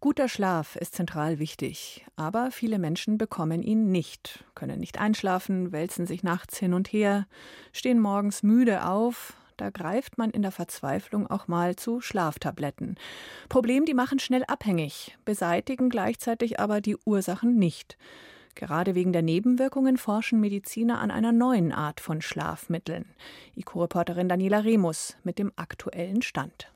guter 0.00 0.28
Schlaf 0.28 0.76
ist 0.76 0.94
zentral 0.94 1.38
wichtig. 1.38 2.04
Aber 2.16 2.50
viele 2.50 2.78
Menschen 2.78 3.18
bekommen 3.18 3.62
ihn 3.62 3.90
nicht, 3.90 4.44
können 4.54 4.78
nicht 4.78 5.00
einschlafen, 5.00 5.72
wälzen 5.72 6.06
sich 6.06 6.22
nachts 6.22 6.58
hin 6.58 6.74
und 6.74 6.92
her, 6.92 7.26
stehen 7.72 7.98
morgens 7.98 8.42
müde 8.42 8.84
auf. 8.86 9.32
Da 9.56 9.70
greift 9.70 10.18
man 10.18 10.30
in 10.30 10.42
der 10.42 10.52
Verzweiflung 10.52 11.26
auch 11.26 11.48
mal 11.48 11.76
zu 11.76 12.00
Schlaftabletten. 12.00 12.96
Problem, 13.48 13.84
die 13.84 13.94
machen 13.94 14.18
schnell 14.18 14.44
abhängig, 14.44 15.16
beseitigen 15.24 15.88
gleichzeitig 15.88 16.58
aber 16.60 16.80
die 16.80 16.96
Ursachen 17.04 17.56
nicht. 17.56 17.96
Gerade 18.54 18.94
wegen 18.94 19.12
der 19.12 19.22
Nebenwirkungen 19.22 19.96
forschen 19.96 20.40
Mediziner 20.40 21.00
an 21.00 21.10
einer 21.10 21.32
neuen 21.32 21.72
Art 21.72 22.00
von 22.00 22.20
Schlafmitteln. 22.20 23.06
IQ-Reporterin 23.56 24.28
Daniela 24.28 24.60
Remus 24.60 25.16
mit 25.24 25.38
dem 25.38 25.52
aktuellen 25.56 26.22
Stand. 26.22 26.70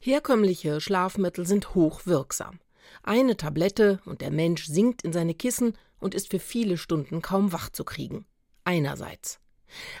Herkömmliche 0.00 0.80
Schlafmittel 0.80 1.46
sind 1.46 1.74
hochwirksam. 1.74 2.60
Eine 3.02 3.36
Tablette 3.36 4.00
und 4.04 4.20
der 4.20 4.30
Mensch 4.30 4.66
sinkt 4.66 5.02
in 5.02 5.12
seine 5.12 5.34
Kissen 5.34 5.76
und 5.98 6.14
ist 6.14 6.30
für 6.30 6.38
viele 6.38 6.78
Stunden 6.78 7.20
kaum 7.20 7.52
wach 7.52 7.68
zu 7.70 7.84
kriegen. 7.84 8.24
Einerseits. 8.64 9.40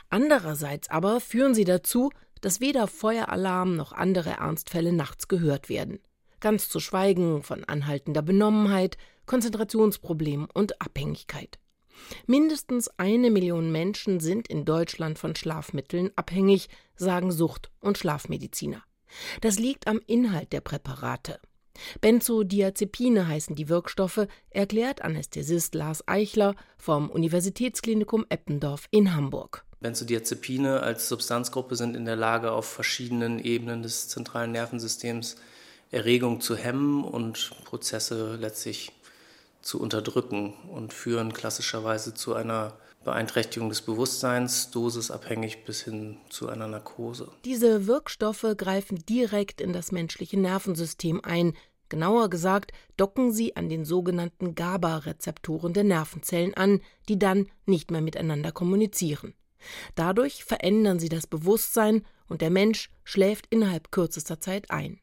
Andererseits 0.08 0.90
aber 0.90 1.20
führen 1.20 1.54
sie 1.54 1.64
dazu, 1.64 2.10
dass 2.40 2.60
weder 2.60 2.86
Feueralarm 2.86 3.76
noch 3.76 3.92
andere 3.92 4.30
Ernstfälle 4.30 4.92
nachts 4.92 5.28
gehört 5.28 5.68
werden. 5.68 6.00
Ganz 6.40 6.68
zu 6.68 6.80
schweigen 6.80 7.42
von 7.42 7.64
anhaltender 7.64 8.22
Benommenheit, 8.22 8.96
Konzentrationsproblemen 9.26 10.48
und 10.52 10.80
Abhängigkeit. 10.80 11.58
Mindestens 12.26 12.88
eine 12.96 13.30
Million 13.30 13.72
Menschen 13.72 14.20
sind 14.20 14.48
in 14.48 14.64
Deutschland 14.64 15.18
von 15.18 15.34
Schlafmitteln 15.34 16.10
abhängig, 16.16 16.68
sagen 16.94 17.32
Sucht- 17.32 17.70
und 17.80 17.98
Schlafmediziner. 17.98 18.82
Das 19.40 19.58
liegt 19.58 19.86
am 19.86 20.00
Inhalt 20.06 20.52
der 20.52 20.60
Präparate. 20.60 21.40
Benzodiazepine 22.00 23.28
heißen 23.28 23.56
die 23.56 23.68
Wirkstoffe, 23.68 24.26
erklärt 24.50 25.02
Anästhesist 25.02 25.74
Lars 25.74 26.06
Eichler 26.06 26.54
vom 26.78 27.10
Universitätsklinikum 27.10 28.26
Eppendorf 28.28 28.86
in 28.90 29.14
Hamburg. 29.14 29.64
Benzodiazepine 29.80 30.80
als 30.80 31.08
Substanzgruppe 31.08 31.76
sind 31.76 31.96
in 31.96 32.04
der 32.04 32.16
Lage, 32.16 32.50
auf 32.50 32.66
verschiedenen 32.66 33.38
Ebenen 33.38 33.82
des 33.82 34.08
zentralen 34.08 34.52
Nervensystems 34.52 35.36
Erregung 35.90 36.40
zu 36.40 36.56
hemmen 36.56 37.04
und 37.04 37.52
Prozesse 37.64 38.36
letztlich 38.36 38.92
zu 39.62 39.80
unterdrücken 39.80 40.54
und 40.70 40.92
führen 40.92 41.32
klassischerweise 41.32 42.14
zu 42.14 42.34
einer 42.34 42.76
Beeinträchtigung 43.04 43.68
des 43.68 43.82
Bewusstseins, 43.82 44.70
dosisabhängig 44.70 45.64
bis 45.64 45.82
hin 45.82 46.18
zu 46.28 46.48
einer 46.48 46.66
Narkose. 46.66 47.30
Diese 47.44 47.86
Wirkstoffe 47.86 48.46
greifen 48.56 49.02
direkt 49.08 49.60
in 49.60 49.72
das 49.72 49.92
menschliche 49.92 50.38
Nervensystem 50.38 51.20
ein. 51.22 51.54
Genauer 51.88 52.28
gesagt, 52.30 52.72
docken 52.96 53.32
sie 53.32 53.56
an 53.56 53.68
den 53.68 53.84
sogenannten 53.84 54.54
GABA-Rezeptoren 54.54 55.72
der 55.72 55.84
Nervenzellen 55.84 56.54
an, 56.54 56.80
die 57.08 57.18
dann 57.18 57.48
nicht 57.66 57.90
mehr 57.90 58.02
miteinander 58.02 58.52
kommunizieren. 58.52 59.34
Dadurch 59.94 60.44
verändern 60.44 60.98
sie 60.98 61.08
das 61.08 61.26
Bewusstsein 61.26 62.04
und 62.28 62.42
der 62.42 62.50
Mensch 62.50 62.90
schläft 63.04 63.46
innerhalb 63.50 63.90
kürzester 63.90 64.40
Zeit 64.40 64.70
ein. 64.70 65.00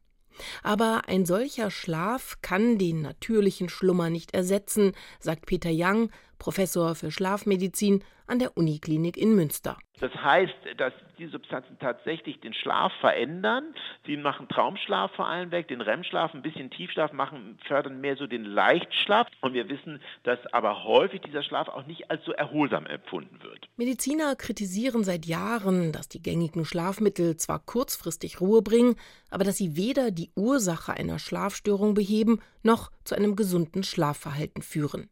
Aber 0.64 1.04
ein 1.08 1.26
solcher 1.26 1.72
Schlaf 1.72 2.38
kann 2.42 2.78
den 2.78 3.02
natürlichen 3.02 3.70
Schlummer 3.70 4.10
nicht 4.10 4.34
ersetzen, 4.34 4.92
sagt 5.20 5.46
Peter 5.46 5.72
Young, 5.72 6.10
Professor 6.38 6.96
für 6.96 7.12
Schlafmedizin 7.12 8.04
an 8.28 8.40
der 8.40 8.58
Uniklinik 8.58 9.18
in 9.18 9.36
Münster. 9.36 9.78
Das 10.00 10.14
heißt, 10.14 10.54
dass 10.78 10.94
die 11.18 11.28
Substanzen 11.28 11.78
tatsächlich 11.80 12.42
den 12.42 12.54
Schlaf 12.54 12.92
verändern. 13.00 13.74
Sie 14.06 14.18
machen 14.18 14.50
Traumschlaf 14.50 15.12
vor 15.16 15.28
allem 15.28 15.52
weg, 15.52 15.70
den 15.70 15.80
REM-Schlaf, 15.80 16.34
ein 16.34 16.42
bisschen 16.42 16.70
Tiefschlaf 16.70 17.14
machen, 17.14 17.58
fördern 17.66 18.02
mehr 18.02 18.18
so 18.18 18.28
den 18.28 18.44
Leichtschlaf. 18.44 19.28
Und 19.40 19.54
wir 19.54 19.70
wissen, 19.70 20.02
dass 20.24 20.40
aber 20.52 20.84
häufig 20.84 21.22
dieser 21.22 21.44
Schlaf 21.44 21.70
auch 21.70 21.86
nicht 21.86 22.12
als 22.12 22.26
so 22.26 22.34
erholsam 22.34 22.86
empfunden 22.88 23.42
wird. 23.42 23.70
Mediziner 23.78 24.36
kritisieren 24.36 25.06
seit 25.06 25.26
Jahren, 25.26 25.94
dass 25.94 26.10
die 26.10 26.22
gängigen 26.22 26.66
Schlafmittel 26.66 27.38
zwar 27.38 27.60
kurzfristig 27.60 28.42
Ruhe 28.42 28.62
bringen, 28.62 28.96
aber 29.30 29.46
dass 29.46 29.58
sie 29.58 29.78
weder 29.78 30.12
die 30.12 30.32
Ursache 30.36 30.94
einer 30.94 31.20
Schlafstörung 31.20 31.94
beheben 31.94 32.42
noch 32.64 32.92
zu 33.06 33.16
einem 33.16 33.38
gesunden 33.38 33.84
Schlafverhalten 33.84 34.62
führen. 34.62 35.10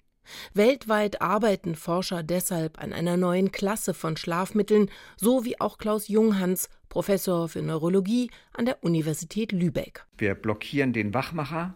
Weltweit 0.53 1.21
arbeiten 1.21 1.75
Forscher 1.75 2.23
deshalb 2.23 2.81
an 2.81 2.93
einer 2.93 3.17
neuen 3.17 3.51
Klasse 3.51 3.93
von 3.93 4.17
Schlafmitteln, 4.17 4.89
so 5.17 5.45
wie 5.45 5.59
auch 5.59 5.77
Klaus 5.77 6.07
Junghans, 6.07 6.69
Professor 6.89 7.49
für 7.49 7.61
Neurologie 7.61 8.29
an 8.53 8.65
der 8.65 8.83
Universität 8.83 9.51
Lübeck. 9.51 10.05
Wir 10.17 10.35
blockieren 10.35 10.93
den 10.93 11.13
Wachmacher 11.13 11.73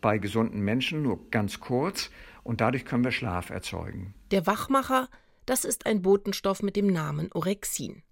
bei 0.00 0.18
gesunden 0.18 0.60
Menschen 0.60 1.02
nur 1.02 1.30
ganz 1.30 1.60
kurz 1.60 2.10
und 2.44 2.60
dadurch 2.60 2.84
können 2.84 3.04
wir 3.04 3.12
Schlaf 3.12 3.50
erzeugen. 3.50 4.14
Der 4.30 4.46
Wachmacher, 4.46 5.08
das 5.46 5.64
ist 5.64 5.86
ein 5.86 6.02
Botenstoff 6.02 6.62
mit 6.62 6.76
dem 6.76 6.86
Namen 6.86 7.30
Orexin. 7.32 8.02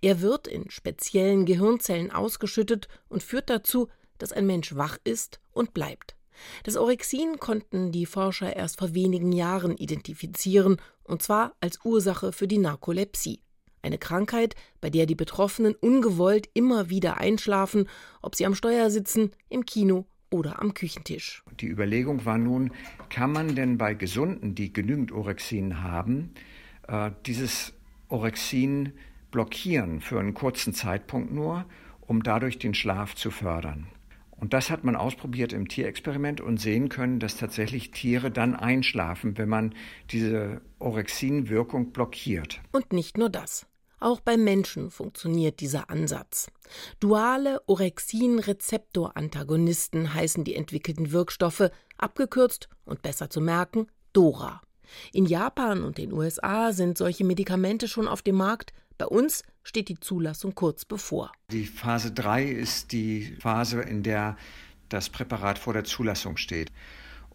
Er 0.00 0.20
wird 0.20 0.46
in 0.46 0.70
speziellen 0.70 1.46
Gehirnzellen 1.46 2.10
ausgeschüttet 2.10 2.88
und 3.08 3.22
führt 3.22 3.50
dazu, 3.50 3.88
dass 4.18 4.32
ein 4.32 4.46
Mensch 4.46 4.76
wach 4.76 4.98
ist 5.04 5.40
und 5.52 5.74
bleibt. 5.74 6.16
Das 6.64 6.76
Orexin 6.76 7.38
konnten 7.38 7.92
die 7.92 8.06
Forscher 8.06 8.54
erst 8.54 8.78
vor 8.78 8.94
wenigen 8.94 9.32
Jahren 9.32 9.76
identifizieren, 9.76 10.76
und 11.04 11.22
zwar 11.22 11.54
als 11.60 11.84
Ursache 11.84 12.32
für 12.32 12.48
die 12.48 12.58
Narkolepsie. 12.58 13.40
Eine 13.82 13.98
Krankheit, 13.98 14.54
bei 14.80 14.88
der 14.88 15.04
die 15.04 15.14
Betroffenen 15.14 15.74
ungewollt 15.74 16.48
immer 16.54 16.88
wieder 16.88 17.18
einschlafen, 17.18 17.88
ob 18.22 18.34
sie 18.34 18.46
am 18.46 18.54
Steuer 18.54 18.90
sitzen, 18.90 19.32
im 19.50 19.66
Kino 19.66 20.06
oder 20.30 20.62
am 20.62 20.72
Küchentisch. 20.72 21.44
Die 21.60 21.68
Überlegung 21.68 22.24
war 22.24 22.38
nun, 22.38 22.72
kann 23.10 23.30
man 23.30 23.54
denn 23.54 23.76
bei 23.76 23.94
Gesunden, 23.94 24.54
die 24.54 24.72
genügend 24.72 25.12
Orexin 25.12 25.82
haben, 25.82 26.32
äh, 26.88 27.10
dieses 27.26 27.74
Orexin 28.08 28.92
blockieren 29.30 30.00
für 30.00 30.18
einen 30.18 30.34
kurzen 30.34 30.72
Zeitpunkt 30.72 31.32
nur, 31.32 31.66
um 32.00 32.22
dadurch 32.22 32.58
den 32.58 32.74
Schlaf 32.74 33.14
zu 33.14 33.30
fördern. 33.30 33.86
Und 34.36 34.52
das 34.52 34.70
hat 34.70 34.84
man 34.84 34.94
ausprobiert 34.96 35.52
im 35.52 35.68
Tierexperiment 35.68 36.40
und 36.40 36.60
sehen 36.60 36.88
können, 36.88 37.20
dass 37.20 37.36
tatsächlich 37.36 37.92
Tiere 37.92 38.30
dann 38.30 38.56
einschlafen, 38.56 39.38
wenn 39.38 39.48
man 39.48 39.74
diese 40.10 40.60
Orexin-Wirkung 40.78 41.92
blockiert. 41.92 42.60
Und 42.72 42.92
nicht 42.92 43.16
nur 43.16 43.30
das. 43.30 43.66
Auch 44.00 44.20
beim 44.20 44.42
Menschen 44.44 44.90
funktioniert 44.90 45.60
dieser 45.60 45.88
Ansatz. 45.88 46.50
Duale 47.00 47.62
Orexin-Rezeptor-Antagonisten 47.66 50.12
heißen 50.12 50.44
die 50.44 50.56
entwickelten 50.56 51.12
Wirkstoffe, 51.12 51.70
abgekürzt 51.96 52.68
und 52.84 53.00
besser 53.00 53.30
zu 53.30 53.40
merken, 53.40 53.86
DORA. 54.12 54.60
In 55.12 55.26
Japan 55.26 55.82
und 55.82 55.96
den 55.96 56.12
USA 56.12 56.72
sind 56.72 56.98
solche 56.98 57.24
Medikamente 57.24 57.88
schon 57.88 58.06
auf 58.06 58.20
dem 58.20 58.36
Markt, 58.36 58.74
bei 58.98 59.06
uns 59.06 59.42
steht 59.62 59.88
die 59.88 59.98
Zulassung 59.98 60.54
kurz 60.54 60.84
bevor. 60.84 61.32
Die 61.50 61.66
Phase 61.66 62.12
3 62.12 62.44
ist 62.44 62.92
die 62.92 63.36
Phase, 63.40 63.80
in 63.80 64.02
der 64.02 64.36
das 64.88 65.08
Präparat 65.08 65.58
vor 65.58 65.72
der 65.72 65.84
Zulassung 65.84 66.36
steht. 66.36 66.70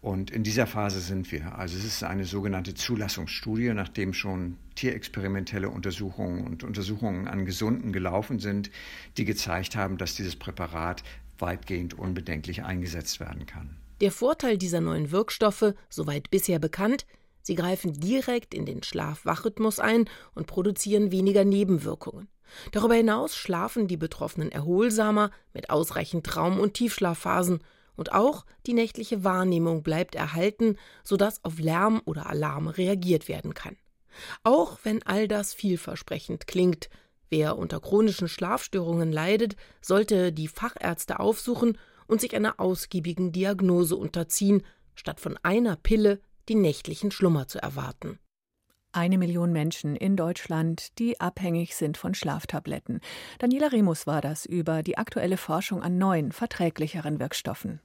Und 0.00 0.30
in 0.30 0.42
dieser 0.44 0.66
Phase 0.66 1.00
sind 1.00 1.30
wir. 1.30 1.58
Also 1.58 1.76
es 1.76 1.84
ist 1.84 2.02
eine 2.02 2.24
sogenannte 2.24 2.74
Zulassungsstudie, 2.74 3.74
nachdem 3.74 4.14
schon 4.14 4.56
tierexperimentelle 4.74 5.68
Untersuchungen 5.68 6.46
und 6.46 6.64
Untersuchungen 6.64 7.28
an 7.28 7.44
Gesunden 7.44 7.92
gelaufen 7.92 8.38
sind, 8.38 8.70
die 9.18 9.26
gezeigt 9.26 9.76
haben, 9.76 9.98
dass 9.98 10.14
dieses 10.14 10.36
Präparat 10.36 11.02
weitgehend 11.38 11.94
unbedenklich 11.94 12.64
eingesetzt 12.64 13.20
werden 13.20 13.44
kann. 13.44 13.76
Der 14.00 14.10
Vorteil 14.10 14.56
dieser 14.56 14.80
neuen 14.80 15.10
Wirkstoffe, 15.10 15.74
soweit 15.90 16.30
bisher 16.30 16.58
bekannt, 16.58 17.04
sie 17.42 17.54
greifen 17.54 17.92
direkt 17.92 18.54
in 18.54 18.66
den 18.66 18.82
Schlaf-Wach-Rhythmus 18.82 19.80
ein 19.80 20.08
und 20.34 20.46
produzieren 20.46 21.10
weniger 21.10 21.44
Nebenwirkungen. 21.44 22.28
Darüber 22.72 22.94
hinaus 22.94 23.36
schlafen 23.36 23.88
die 23.88 23.96
Betroffenen 23.96 24.50
erholsamer 24.50 25.30
mit 25.52 25.70
ausreichend 25.70 26.26
Traum- 26.26 26.58
und 26.58 26.74
Tiefschlafphasen 26.74 27.60
und 27.96 28.12
auch 28.12 28.46
die 28.66 28.72
nächtliche 28.72 29.24
Wahrnehmung 29.24 29.82
bleibt 29.82 30.14
erhalten, 30.14 30.76
sodass 31.04 31.44
auf 31.44 31.58
Lärm 31.58 32.00
oder 32.04 32.28
Alarme 32.28 32.76
reagiert 32.76 33.28
werden 33.28 33.54
kann. 33.54 33.76
Auch 34.42 34.78
wenn 34.82 35.02
all 35.04 35.28
das 35.28 35.54
vielversprechend 35.54 36.46
klingt, 36.46 36.88
wer 37.28 37.56
unter 37.56 37.80
chronischen 37.80 38.28
Schlafstörungen 38.28 39.12
leidet, 39.12 39.56
sollte 39.80 40.32
die 40.32 40.48
Fachärzte 40.48 41.20
aufsuchen 41.20 41.78
und 42.06 42.20
sich 42.20 42.34
einer 42.34 42.58
ausgiebigen 42.58 43.32
Diagnose 43.32 43.96
unterziehen, 43.96 44.62
statt 44.94 45.20
von 45.20 45.38
einer 45.42 45.76
Pille 45.76 46.20
die 46.50 46.56
nächtlichen 46.56 47.12
Schlummer 47.12 47.46
zu 47.46 47.62
erwarten. 47.62 48.18
Eine 48.90 49.18
Million 49.18 49.52
Menschen 49.52 49.94
in 49.94 50.16
Deutschland, 50.16 50.98
die 50.98 51.20
abhängig 51.20 51.76
sind 51.76 51.96
von 51.96 52.12
Schlaftabletten. 52.12 53.00
Daniela 53.38 53.68
Remus 53.68 54.08
war 54.08 54.20
das 54.20 54.46
über 54.46 54.82
die 54.82 54.98
aktuelle 54.98 55.36
Forschung 55.36 55.80
an 55.80 55.96
neuen, 55.96 56.32
verträglicheren 56.32 57.20
Wirkstoffen. 57.20 57.78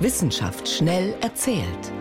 Wissenschaft 0.00 0.68
schnell 0.68 1.14
erzählt. 1.22 1.92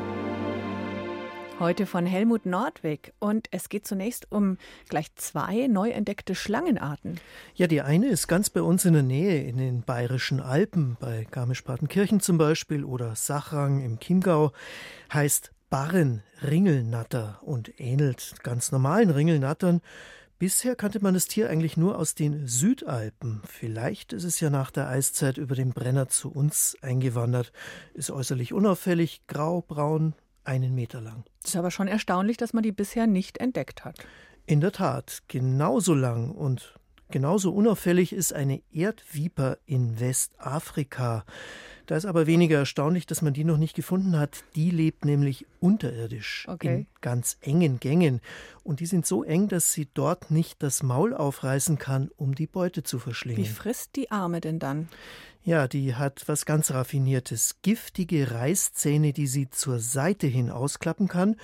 Heute 1.61 1.85
von 1.85 2.07
Helmut 2.07 2.47
Nordwig. 2.47 3.13
Und 3.19 3.47
es 3.51 3.69
geht 3.69 3.85
zunächst 3.85 4.31
um 4.31 4.57
gleich 4.89 5.13
zwei 5.13 5.67
neu 5.67 5.91
entdeckte 5.91 6.33
Schlangenarten. 6.33 7.19
Ja, 7.53 7.67
die 7.67 7.81
eine 7.81 8.07
ist 8.07 8.27
ganz 8.27 8.49
bei 8.49 8.63
uns 8.63 8.83
in 8.83 8.93
der 8.93 9.03
Nähe, 9.03 9.43
in 9.43 9.57
den 9.57 9.83
Bayerischen 9.83 10.39
Alpen, 10.39 10.97
bei 10.99 11.27
Garmisch-Partenkirchen 11.29 12.19
zum 12.19 12.39
Beispiel 12.39 12.83
oder 12.83 13.15
Sachrang 13.15 13.85
im 13.85 13.99
Chiemgau, 13.99 14.53
heißt 15.13 15.51
Barren-Ringelnatter 15.69 17.41
und 17.43 17.79
ähnelt 17.79 18.37
ganz 18.41 18.71
normalen 18.71 19.11
Ringelnattern. 19.11 19.81
Bisher 20.39 20.75
kannte 20.75 20.99
man 21.03 21.13
das 21.13 21.27
Tier 21.27 21.47
eigentlich 21.47 21.77
nur 21.77 21.99
aus 21.99 22.15
den 22.15 22.47
Südalpen. 22.47 23.43
Vielleicht 23.45 24.13
ist 24.13 24.23
es 24.23 24.39
ja 24.39 24.49
nach 24.49 24.71
der 24.71 24.87
Eiszeit 24.87 25.37
über 25.37 25.53
den 25.53 25.73
Brenner 25.73 26.07
zu 26.07 26.31
uns 26.31 26.75
eingewandert. 26.81 27.53
Ist 27.93 28.09
äußerlich 28.09 28.51
unauffällig, 28.51 29.21
grau, 29.27 29.61
braun, 29.61 30.15
einen 30.43 30.75
Meter 30.75 31.01
lang. 31.01 31.23
Das 31.41 31.51
ist 31.51 31.57
aber 31.57 31.71
schon 31.71 31.87
erstaunlich, 31.87 32.37
dass 32.37 32.53
man 32.53 32.63
die 32.63 32.71
bisher 32.71 33.07
nicht 33.07 33.37
entdeckt 33.39 33.85
hat. 33.85 33.97
In 34.45 34.61
der 34.61 34.71
Tat, 34.71 35.23
genauso 35.27 35.93
lang 35.93 36.31
und 36.31 36.75
genauso 37.09 37.53
unauffällig 37.53 38.13
ist 38.13 38.33
eine 38.33 38.61
Erdviper 38.71 39.57
in 39.65 39.99
Westafrika. 39.99 41.25
Da 41.91 41.97
ist 41.97 42.05
aber 42.05 42.25
weniger 42.25 42.59
erstaunlich, 42.59 43.05
dass 43.05 43.21
man 43.21 43.33
die 43.33 43.43
noch 43.43 43.57
nicht 43.57 43.75
gefunden 43.75 44.17
hat. 44.17 44.45
Die 44.55 44.71
lebt 44.71 45.03
nämlich 45.03 45.45
unterirdisch 45.59 46.47
okay. 46.47 46.73
in 46.73 46.87
ganz 47.01 47.35
engen 47.41 47.81
Gängen. 47.81 48.21
Und 48.63 48.79
die 48.79 48.85
sind 48.85 49.05
so 49.05 49.25
eng, 49.25 49.49
dass 49.49 49.73
sie 49.73 49.89
dort 49.93 50.31
nicht 50.31 50.63
das 50.63 50.83
Maul 50.83 51.13
aufreißen 51.13 51.77
kann, 51.77 52.09
um 52.15 52.33
die 52.33 52.47
Beute 52.47 52.83
zu 52.83 52.97
verschlingen. 52.97 53.43
Wie 53.43 53.49
frisst 53.49 53.97
die 53.97 54.09
Arme 54.09 54.39
denn 54.39 54.57
dann? 54.57 54.87
Ja, 55.43 55.67
die 55.67 55.93
hat 55.95 56.23
was 56.27 56.45
ganz 56.45 56.71
Raffiniertes. 56.71 57.57
Giftige 57.61 58.31
Reißzähne, 58.31 59.11
die 59.11 59.27
sie 59.27 59.49
zur 59.49 59.79
Seite 59.79 60.27
hin 60.27 60.49
ausklappen 60.49 61.09
kann. 61.09 61.35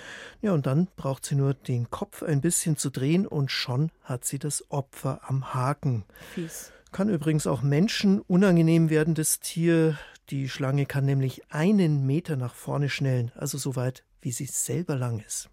Ja, 0.41 0.53
und 0.53 0.65
dann 0.65 0.87
braucht 0.95 1.25
sie 1.25 1.35
nur 1.35 1.55
den 1.55 1.89
Kopf 1.89 2.23
ein 2.23 2.39
bisschen 2.39 2.77
zu 2.77 2.89
drehen 2.89 3.27
und 3.27 3.51
schon 3.51 3.91
hat 4.01 4.23
sie 4.23 4.39
das 4.39 4.63
Opfer 4.71 5.19
am 5.25 5.53
Haken. 5.53 6.05
Fies. 6.33 6.71
Kann 6.93 7.09
übrigens 7.09 7.47
auch 7.47 7.63
Menschen 7.63 8.21
unangenehm 8.21 8.89
werden, 8.89 9.13
das 9.13 9.41
Tier. 9.41 9.97
Die 10.29 10.49
Schlange 10.49 10.85
kann 10.85 11.05
nämlich 11.05 11.49
einen 11.51 12.05
Meter 12.05 12.35
nach 12.35 12.53
vorne 12.53 12.89
schnellen, 12.89 13.31
also 13.35 13.57
so 13.57 13.75
weit, 13.77 14.03
wie 14.21 14.31
sie 14.31 14.45
selber 14.45 14.95
lang 14.95 15.19
ist. 15.19 15.49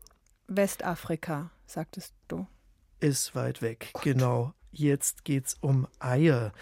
Westafrika, 0.48 1.50
sagtest 1.66 2.12
du. 2.26 2.46
Ist 2.98 3.34
weit 3.36 3.62
weg, 3.62 3.90
Gott. 3.92 4.02
genau. 4.02 4.52
Jetzt 4.76 5.24
geht's 5.24 5.56
um 5.60 5.86
Eier. 6.00 6.52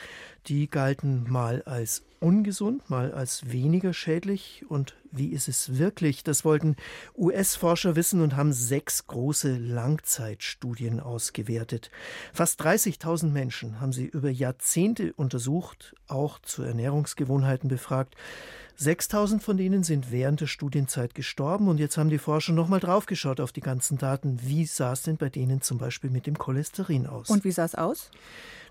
Die 0.46 0.68
galten 0.68 1.24
mal 1.30 1.62
als 1.62 2.02
ungesund, 2.20 2.90
mal 2.90 3.12
als 3.12 3.50
weniger 3.50 3.94
schädlich. 3.94 4.64
Und 4.68 4.94
wie 5.10 5.28
ist 5.28 5.48
es 5.48 5.78
wirklich? 5.78 6.22
Das 6.22 6.44
wollten 6.44 6.76
US-Forscher 7.16 7.96
wissen 7.96 8.20
und 8.20 8.36
haben 8.36 8.52
sechs 8.52 9.06
große 9.06 9.56
Langzeitstudien 9.56 11.00
ausgewertet. 11.00 11.90
Fast 12.34 12.60
30.000 12.60 13.30
Menschen 13.30 13.80
haben 13.80 13.92
sie 13.92 14.06
über 14.06 14.30
Jahrzehnte 14.30 15.14
untersucht, 15.14 15.94
auch 16.06 16.38
zu 16.40 16.62
Ernährungsgewohnheiten 16.62 17.68
befragt. 17.68 18.14
6000 18.76 19.42
von 19.42 19.56
denen 19.56 19.82
sind 19.82 20.10
während 20.10 20.40
der 20.40 20.46
Studienzeit 20.46 21.14
gestorben 21.14 21.68
und 21.68 21.78
jetzt 21.78 21.96
haben 21.96 22.10
die 22.10 22.18
Forscher 22.18 22.52
nochmal 22.52 22.80
draufgeschaut 22.80 23.40
auf 23.40 23.52
die 23.52 23.60
ganzen 23.60 23.98
Daten. 23.98 24.38
Wie 24.42 24.64
sah 24.64 24.92
es 24.92 25.02
denn 25.02 25.16
bei 25.16 25.28
denen 25.28 25.60
zum 25.60 25.78
Beispiel 25.78 26.10
mit 26.10 26.26
dem 26.26 26.38
Cholesterin 26.38 27.06
aus? 27.06 27.30
Und 27.30 27.44
wie 27.44 27.52
sah 27.52 27.64
es 27.64 27.74
aus? 27.74 28.10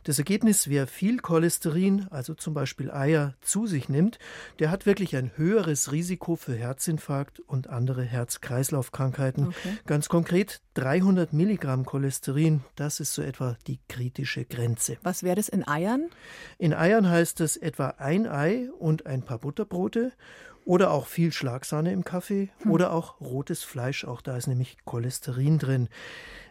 Das 0.03 0.17
Ergebnis, 0.17 0.67
wer 0.67 0.87
viel 0.87 1.19
Cholesterin, 1.19 2.07
also 2.09 2.33
zum 2.33 2.55
Beispiel 2.55 2.89
Eier, 2.89 3.35
zu 3.41 3.67
sich 3.67 3.87
nimmt, 3.87 4.17
der 4.57 4.71
hat 4.71 4.87
wirklich 4.87 5.15
ein 5.15 5.31
höheres 5.35 5.91
Risiko 5.91 6.35
für 6.35 6.55
Herzinfarkt 6.55 7.39
und 7.39 7.69
andere 7.69 8.03
Herz-Kreislauf-Krankheiten. 8.03 9.47
Okay. 9.47 9.77
Ganz 9.85 10.09
konkret 10.09 10.61
300 10.73 11.33
Milligramm 11.33 11.85
Cholesterin, 11.85 12.63
das 12.75 12.99
ist 12.99 13.13
so 13.13 13.21
etwa 13.21 13.57
die 13.67 13.79
kritische 13.89 14.45
Grenze. 14.45 14.97
Was 15.03 15.21
wäre 15.21 15.35
das 15.35 15.49
in 15.49 15.67
Eiern? 15.67 16.09
In 16.57 16.73
Eiern 16.73 17.07
heißt 17.07 17.39
es 17.41 17.55
etwa 17.57 17.89
ein 17.97 18.25
Ei 18.25 18.69
und 18.79 19.05
ein 19.05 19.21
paar 19.21 19.37
Butterbrote 19.37 20.13
oder 20.65 20.91
auch 20.91 21.07
viel 21.07 21.31
Schlagsahne 21.31 21.91
im 21.91 22.03
Kaffee 22.03 22.49
hm. 22.59 22.71
oder 22.71 22.93
auch 22.93 23.19
rotes 23.19 23.63
Fleisch, 23.63 24.05
auch 24.05 24.21
da 24.21 24.37
ist 24.37 24.47
nämlich 24.47 24.77
Cholesterin 24.85 25.59
drin. 25.59 25.89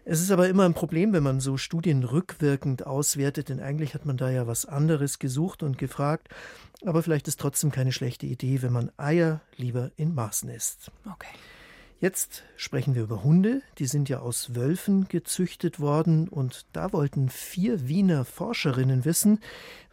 Es 0.05 0.21
ist 0.21 0.31
aber 0.31 0.49
immer 0.49 0.65
ein 0.65 0.75
Problem, 0.75 1.13
wenn 1.13 1.23
man 1.23 1.41
so 1.41 1.57
Studien 1.57 2.03
rückwirkend 2.03 2.87
auswertet, 2.87 3.49
denn 3.49 3.61
eigentlich 3.61 3.95
hat 3.95 4.07
man 4.07 4.17
da 4.17 4.31
ja 4.31 4.47
was 4.47 4.65
anderes 4.65 5.19
gesucht 5.19 5.63
und 5.63 5.79
gefragt. 5.79 6.29
Aber 6.85 7.03
vielleicht 7.03 7.29
ist 7.29 7.39
trotzdem 7.39 7.71
keine 7.71 7.93
schlechte 7.93 8.27
Idee, 8.27 8.63
wenn 8.63 8.73
man 8.73 8.91
Eier 8.97 9.41
lieber 9.57 9.91
in 9.97 10.15
Maßen 10.15 10.49
isst. 10.49 10.91
Okay. 11.05 11.29
Jetzt 12.01 12.45
sprechen 12.57 12.95
wir 12.95 13.03
über 13.03 13.23
Hunde. 13.23 13.61
Die 13.79 13.85
sind 13.85 14.09
ja 14.09 14.21
aus 14.21 14.55
Wölfen 14.55 15.07
gezüchtet 15.09 15.81
worden 15.81 16.29
und 16.29 16.65
da 16.73 16.95
wollten 16.95 17.29
vier 17.29 17.89
Wiener 17.89 18.25
Forscherinnen 18.25 19.05
wissen, 19.05 19.39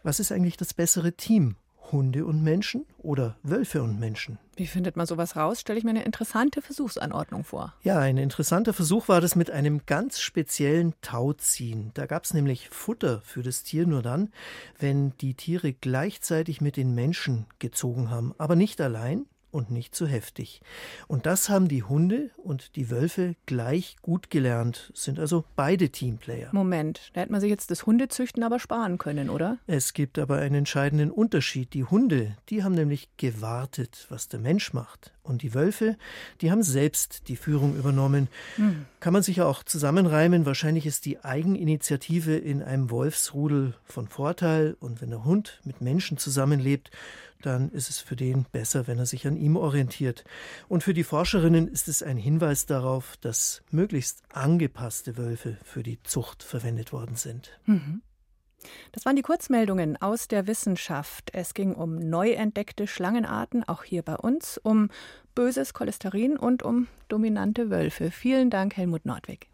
was 0.02 0.18
ist 0.18 0.32
eigentlich 0.32 0.56
das 0.56 0.72
bessere 0.72 1.12
Team? 1.12 1.56
Hunde 1.92 2.24
und 2.26 2.42
Menschen 2.42 2.86
oder 2.98 3.36
Wölfe 3.42 3.82
und 3.82 3.98
Menschen. 3.98 4.38
Wie 4.56 4.66
findet 4.66 4.96
man 4.96 5.06
sowas 5.06 5.36
raus? 5.36 5.60
Stelle 5.60 5.78
ich 5.78 5.84
mir 5.84 5.90
eine 5.90 6.04
interessante 6.04 6.62
Versuchsanordnung 6.62 7.44
vor. 7.44 7.74
Ja, 7.82 7.98
ein 7.98 8.18
interessanter 8.18 8.72
Versuch 8.72 9.08
war 9.08 9.20
das 9.20 9.36
mit 9.36 9.50
einem 9.50 9.82
ganz 9.86 10.20
speziellen 10.20 10.94
Tauziehen. 11.00 11.92
Da 11.94 12.06
gab 12.06 12.24
es 12.24 12.34
nämlich 12.34 12.68
Futter 12.68 13.20
für 13.20 13.42
das 13.42 13.62
Tier 13.62 13.86
nur 13.86 14.02
dann, 14.02 14.30
wenn 14.78 15.16
die 15.18 15.34
Tiere 15.34 15.72
gleichzeitig 15.72 16.60
mit 16.60 16.76
den 16.76 16.94
Menschen 16.94 17.46
gezogen 17.58 18.10
haben, 18.10 18.34
aber 18.38 18.56
nicht 18.56 18.80
allein, 18.80 19.26
und 19.50 19.70
nicht 19.70 19.94
zu 19.94 20.06
heftig. 20.06 20.60
Und 21.06 21.26
das 21.26 21.48
haben 21.48 21.68
die 21.68 21.82
Hunde 21.82 22.30
und 22.36 22.76
die 22.76 22.90
Wölfe 22.90 23.34
gleich 23.46 23.96
gut 24.02 24.30
gelernt, 24.30 24.92
sind 24.94 25.18
also 25.18 25.44
beide 25.56 25.90
Teamplayer. 25.90 26.50
Moment, 26.52 27.10
da 27.14 27.22
hätte 27.22 27.32
man 27.32 27.40
sich 27.40 27.50
jetzt 27.50 27.70
das 27.70 27.86
Hundezüchten 27.86 28.42
aber 28.42 28.58
sparen 28.58 28.98
können, 28.98 29.30
oder? 29.30 29.58
Es 29.66 29.94
gibt 29.94 30.18
aber 30.18 30.36
einen 30.38 30.56
entscheidenden 30.56 31.10
Unterschied. 31.10 31.74
Die 31.74 31.84
Hunde, 31.84 32.36
die 32.48 32.62
haben 32.62 32.74
nämlich 32.74 33.08
gewartet, 33.16 34.06
was 34.10 34.28
der 34.28 34.40
Mensch 34.40 34.72
macht. 34.72 35.12
Und 35.22 35.42
die 35.42 35.52
Wölfe, 35.52 35.96
die 36.40 36.50
haben 36.50 36.62
selbst 36.62 37.28
die 37.28 37.36
Führung 37.36 37.76
übernommen. 37.76 38.28
Hm. 38.56 38.86
Kann 39.00 39.12
man 39.12 39.22
sich 39.22 39.42
auch 39.42 39.62
zusammenreimen. 39.62 40.46
Wahrscheinlich 40.46 40.86
ist 40.86 41.04
die 41.04 41.22
Eigeninitiative 41.22 42.34
in 42.36 42.62
einem 42.62 42.90
Wolfsrudel 42.90 43.74
von 43.84 44.08
Vorteil. 44.08 44.76
Und 44.80 45.02
wenn 45.02 45.10
der 45.10 45.24
Hund 45.24 45.60
mit 45.64 45.82
Menschen 45.82 46.16
zusammenlebt, 46.16 46.90
dann 47.42 47.70
ist 47.70 47.90
es 47.90 48.00
für 48.00 48.16
den 48.16 48.46
besser, 48.50 48.86
wenn 48.86 48.98
er 48.98 49.06
sich 49.06 49.26
an 49.26 49.36
ihm 49.36 49.56
orientiert. 49.56 50.24
Und 50.68 50.82
für 50.82 50.94
die 50.94 51.04
Forscherinnen 51.04 51.68
ist 51.68 51.88
es 51.88 52.02
ein 52.02 52.16
Hinweis 52.16 52.66
darauf, 52.66 53.16
dass 53.20 53.62
möglichst 53.70 54.22
angepasste 54.32 55.16
Wölfe 55.16 55.58
für 55.64 55.82
die 55.82 56.02
Zucht 56.02 56.42
verwendet 56.42 56.92
worden 56.92 57.16
sind. 57.16 57.58
Mhm. 57.66 58.02
Das 58.92 59.06
waren 59.06 59.16
die 59.16 59.22
Kurzmeldungen 59.22 59.96
aus 60.00 60.26
der 60.26 60.46
Wissenschaft. 60.46 61.30
Es 61.32 61.54
ging 61.54 61.74
um 61.74 61.96
neu 61.98 62.32
entdeckte 62.32 62.86
Schlangenarten, 62.86 63.62
auch 63.62 63.84
hier 63.84 64.02
bei 64.02 64.16
uns, 64.16 64.58
um 64.58 64.90
böses 65.34 65.74
Cholesterin 65.74 66.36
und 66.36 66.62
um 66.64 66.88
dominante 67.08 67.70
Wölfe. 67.70 68.10
Vielen 68.10 68.50
Dank, 68.50 68.76
Helmut 68.76 69.06
Nordwig. 69.06 69.48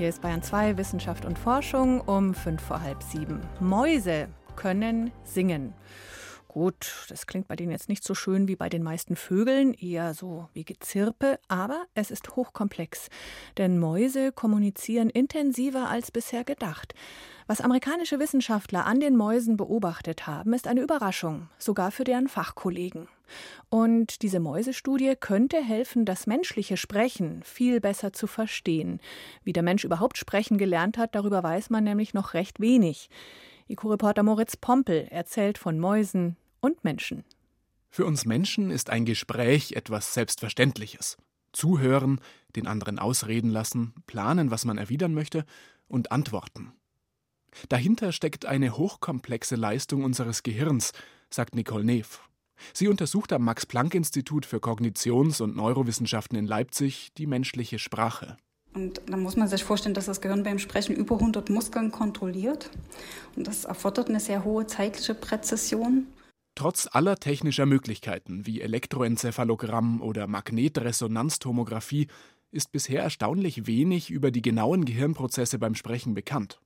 Hier 0.00 0.08
ist 0.08 0.22
Bayern 0.22 0.42
2 0.42 0.78
Wissenschaft 0.78 1.26
und 1.26 1.38
Forschung 1.38 2.00
um 2.00 2.32
fünf 2.32 2.62
vor 2.62 2.80
halb 2.80 3.02
sieben. 3.02 3.42
Mäuse 3.60 4.28
können 4.56 5.10
singen. 5.24 5.74
Gut, 6.52 7.06
das 7.08 7.28
klingt 7.28 7.46
bei 7.46 7.54
denen 7.54 7.70
jetzt 7.70 7.88
nicht 7.88 8.02
so 8.02 8.12
schön 8.12 8.48
wie 8.48 8.56
bei 8.56 8.68
den 8.68 8.82
meisten 8.82 9.14
Vögeln, 9.14 9.72
eher 9.72 10.14
so 10.14 10.48
wie 10.52 10.64
Gezirpe, 10.64 11.38
aber 11.46 11.84
es 11.94 12.10
ist 12.10 12.34
hochkomplex. 12.34 13.06
Denn 13.56 13.78
Mäuse 13.78 14.32
kommunizieren 14.32 15.10
intensiver 15.10 15.88
als 15.88 16.10
bisher 16.10 16.42
gedacht. 16.42 16.92
Was 17.46 17.60
amerikanische 17.60 18.18
Wissenschaftler 18.18 18.84
an 18.84 18.98
den 18.98 19.16
Mäusen 19.16 19.56
beobachtet 19.56 20.26
haben, 20.26 20.52
ist 20.52 20.66
eine 20.66 20.80
Überraschung, 20.80 21.48
sogar 21.56 21.92
für 21.92 22.02
deren 22.02 22.26
Fachkollegen. 22.26 23.06
Und 23.68 24.22
diese 24.22 24.40
Mäusestudie 24.40 25.14
könnte 25.14 25.62
helfen, 25.62 26.04
das 26.04 26.26
menschliche 26.26 26.76
Sprechen 26.76 27.44
viel 27.44 27.80
besser 27.80 28.12
zu 28.12 28.26
verstehen. 28.26 28.98
Wie 29.44 29.52
der 29.52 29.62
Mensch 29.62 29.84
überhaupt 29.84 30.18
sprechen 30.18 30.58
gelernt 30.58 30.98
hat, 30.98 31.14
darüber 31.14 31.44
weiß 31.44 31.70
man 31.70 31.84
nämlich 31.84 32.12
noch 32.12 32.34
recht 32.34 32.58
wenig. 32.58 33.08
IQ-Reporter 33.68 34.24
Moritz 34.24 34.56
Pompel 34.56 35.06
erzählt 35.10 35.56
von 35.56 35.78
Mäusen 35.78 36.36
und 36.60 36.84
Menschen. 36.84 37.24
Für 37.88 38.06
uns 38.06 38.24
Menschen 38.24 38.70
ist 38.70 38.90
ein 38.90 39.04
Gespräch 39.04 39.72
etwas 39.72 40.14
Selbstverständliches. 40.14 41.16
Zuhören, 41.52 42.20
den 42.54 42.66
anderen 42.66 42.98
ausreden 42.98 43.50
lassen, 43.50 43.94
planen, 44.06 44.50
was 44.50 44.64
man 44.64 44.78
erwidern 44.78 45.12
möchte 45.14 45.44
und 45.88 46.12
antworten. 46.12 46.72
Dahinter 47.68 48.12
steckt 48.12 48.46
eine 48.46 48.76
hochkomplexe 48.76 49.56
Leistung 49.56 50.04
unseres 50.04 50.44
Gehirns, 50.44 50.92
sagt 51.30 51.56
Nicole 51.56 51.84
Neff. 51.84 52.20
Sie 52.72 52.88
untersucht 52.88 53.32
am 53.32 53.42
Max-Planck-Institut 53.44 54.46
für 54.46 54.58
Kognitions- 54.58 55.42
und 55.42 55.56
Neurowissenschaften 55.56 56.38
in 56.38 56.46
Leipzig 56.46 57.12
die 57.16 57.26
menschliche 57.26 57.78
Sprache. 57.78 58.36
Und 58.74 59.00
dann 59.06 59.20
muss 59.20 59.36
man 59.36 59.48
sich 59.48 59.64
vorstellen, 59.64 59.94
dass 59.94 60.06
das 60.06 60.20
Gehirn 60.20 60.44
beim 60.44 60.58
Sprechen 60.58 60.94
über 60.94 61.16
100 61.16 61.50
Muskeln 61.50 61.90
kontrolliert. 61.90 62.70
Und 63.34 63.46
das 63.46 63.64
erfordert 63.64 64.08
eine 64.08 64.20
sehr 64.20 64.44
hohe 64.44 64.66
zeitliche 64.66 65.14
Präzision. 65.14 66.06
Trotz 66.60 66.86
aller 66.92 67.16
technischer 67.16 67.64
Möglichkeiten 67.64 68.44
wie 68.44 68.60
Elektroenzephalogramm 68.60 70.02
oder 70.02 70.26
Magnetresonanztomographie 70.26 72.08
ist 72.50 72.70
bisher 72.70 73.02
erstaunlich 73.02 73.66
wenig 73.66 74.10
über 74.10 74.30
die 74.30 74.42
genauen 74.42 74.84
Gehirnprozesse 74.84 75.58
beim 75.58 75.74
Sprechen 75.74 76.12
bekannt. 76.12 76.60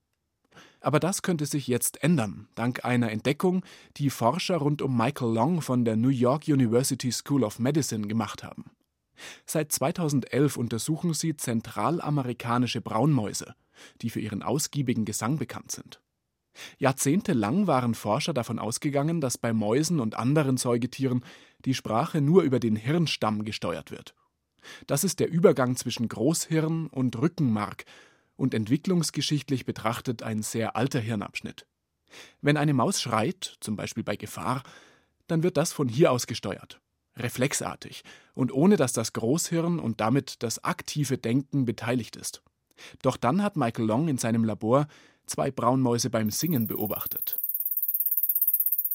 Aber 0.80 0.98
das 0.98 1.22
könnte 1.22 1.46
sich 1.46 1.68
jetzt 1.68 2.02
ändern, 2.02 2.48
dank 2.56 2.84
einer 2.84 3.12
Entdeckung, 3.12 3.64
die 3.96 4.10
Forscher 4.10 4.56
rund 4.56 4.82
um 4.82 4.96
Michael 4.96 5.32
Long 5.32 5.62
von 5.62 5.84
der 5.84 5.94
New 5.94 6.08
York 6.08 6.48
University 6.48 7.12
School 7.12 7.44
of 7.44 7.60
Medicine 7.60 8.08
gemacht 8.08 8.42
haben. 8.42 8.72
Seit 9.46 9.70
2011 9.70 10.56
untersuchen 10.56 11.14
sie 11.14 11.36
zentralamerikanische 11.36 12.80
Braunmäuse, 12.80 13.54
die 14.02 14.10
für 14.10 14.18
ihren 14.18 14.42
ausgiebigen 14.42 15.04
Gesang 15.04 15.38
bekannt 15.38 15.70
sind. 15.70 16.00
Jahrzehntelang 16.78 17.66
waren 17.66 17.94
Forscher 17.94 18.32
davon 18.32 18.58
ausgegangen, 18.58 19.20
dass 19.20 19.38
bei 19.38 19.52
Mäusen 19.52 20.00
und 20.00 20.14
anderen 20.14 20.56
Säugetieren 20.56 21.24
die 21.64 21.74
Sprache 21.74 22.20
nur 22.20 22.42
über 22.42 22.60
den 22.60 22.76
Hirnstamm 22.76 23.44
gesteuert 23.44 23.90
wird. 23.90 24.14
Das 24.86 25.04
ist 25.04 25.20
der 25.20 25.30
Übergang 25.30 25.76
zwischen 25.76 26.08
Großhirn 26.08 26.86
und 26.86 27.20
Rückenmark 27.20 27.84
und 28.36 28.54
entwicklungsgeschichtlich 28.54 29.64
betrachtet 29.64 30.22
ein 30.22 30.42
sehr 30.42 30.76
alter 30.76 31.00
Hirnabschnitt. 31.00 31.66
Wenn 32.40 32.56
eine 32.56 32.74
Maus 32.74 33.00
schreit, 33.00 33.56
zum 33.60 33.76
Beispiel 33.76 34.04
bei 34.04 34.16
Gefahr, 34.16 34.62
dann 35.26 35.42
wird 35.42 35.56
das 35.56 35.72
von 35.72 35.88
hier 35.88 36.12
aus 36.12 36.26
gesteuert 36.26 36.80
reflexartig 37.16 38.02
und 38.34 38.52
ohne 38.52 38.76
dass 38.76 38.92
das 38.92 39.12
Großhirn 39.12 39.78
und 39.78 40.00
damit 40.00 40.42
das 40.42 40.62
aktive 40.64 41.18
Denken 41.18 41.64
beteiligt 41.64 42.16
ist. 42.16 42.42
Doch 43.02 43.16
dann 43.16 43.42
hat 43.42 43.56
Michael 43.56 43.86
Long 43.86 44.08
in 44.08 44.18
seinem 44.18 44.44
Labor 44.44 44.88
zwei 45.26 45.50
Braunmäuse 45.50 46.10
beim 46.10 46.30
Singen 46.30 46.66
beobachtet. 46.66 47.38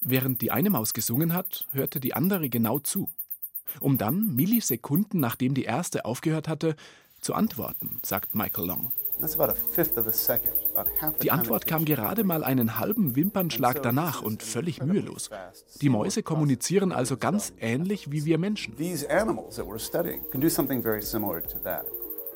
Während 0.02 0.42
die 0.42 0.52
eine 0.52 0.70
Maus 0.70 0.94
gesungen 0.94 1.34
hat, 1.34 1.68
hörte 1.72 2.00
die 2.00 2.14
andere 2.14 2.50
genau 2.50 2.80
zu, 2.80 3.10
um 3.80 3.98
dann, 3.98 4.36
Millisekunden 4.36 5.20
nachdem 5.20 5.54
die 5.54 5.64
erste 5.64 6.06
aufgehört 6.06 6.48
hatte, 6.48 6.76
zu 7.22 7.34
antworten, 7.34 8.00
sagt 8.04 8.34
Michael 8.34 8.66
Long. 8.66 8.92
Die 11.22 11.32
Antwort 11.32 11.68
kam 11.68 11.84
gerade 11.84 12.24
mal 12.24 12.44
einen 12.44 12.80
halben 12.80 13.18
Wimpernschlag 13.18 13.84
danach 13.84 14.22
und 14.22 14.44
völlig 14.44 14.82
mühelos. 14.82 15.30
Die 15.82 15.90
Mäuse 15.90 16.24
kommunizieren 16.24 16.94
also 16.94 17.18
ganz 17.18 17.52
ähnlich 17.60 18.12
wie 18.12 18.24
wir 18.24 18.38
Menschen. 18.38 18.76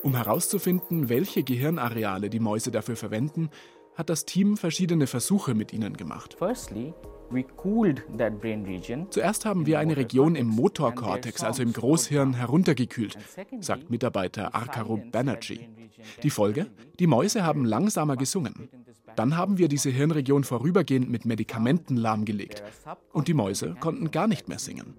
Um 0.01 0.15
herauszufinden, 0.15 1.07
welche 1.07 1.43
Gehirnareale 1.43 2.29
die 2.29 2.41
Mäuse 2.41 2.71
dafür 2.71 2.97
verwenden, 2.97 3.49
hat 3.95 4.09
das 4.09 4.25
Team 4.25 4.57
verschiedene 4.57 5.07
Versuche 5.07 5.53
mit 5.53 5.73
ihnen 5.73 5.95
gemacht. 5.97 6.37
Zuerst 9.09 9.45
haben 9.45 9.65
wir 9.65 9.79
eine 9.79 9.97
Region 9.97 10.35
im 10.35 10.47
Motorkortex, 10.47 11.43
also 11.43 11.63
im 11.63 11.73
Großhirn, 11.73 12.33
heruntergekühlt, 12.33 13.17
sagt 13.59 13.89
Mitarbeiter 13.89 14.53
Arkarup 14.53 15.11
Banerjee. 15.11 15.69
Die 16.21 16.29
Folge? 16.29 16.67
Die 16.99 17.07
Mäuse 17.07 17.43
haben 17.43 17.65
langsamer 17.65 18.17
gesungen. 18.17 18.69
Dann 19.15 19.37
haben 19.37 19.57
wir 19.57 19.67
diese 19.67 19.89
Hirnregion 19.89 20.43
vorübergehend 20.43 21.09
mit 21.09 21.25
Medikamenten 21.25 21.97
lahmgelegt. 21.97 22.63
Und 23.11 23.27
die 23.27 23.33
Mäuse 23.33 23.75
konnten 23.79 24.11
gar 24.11 24.27
nicht 24.27 24.47
mehr 24.47 24.59
singen. 24.59 24.95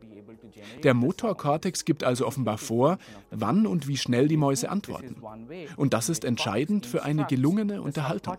Der 0.83 0.95
Motorkortex 0.95 1.85
gibt 1.85 2.05
also 2.05 2.27
offenbar 2.27 2.59
vor, 2.59 2.99
wann 3.31 3.67
und 3.67 3.89
wie 3.89 3.97
schnell 3.97 4.29
die 4.29 4.37
Mäuse 4.37 4.71
antworten. 4.71 5.17
Und 5.77 5.95
das 5.95 6.09
ist 6.09 6.25
entscheidend 6.25 6.87
für 6.87 7.03
eine 7.03 7.25
gelungene 7.27 7.83
Unterhaltung. 7.83 8.37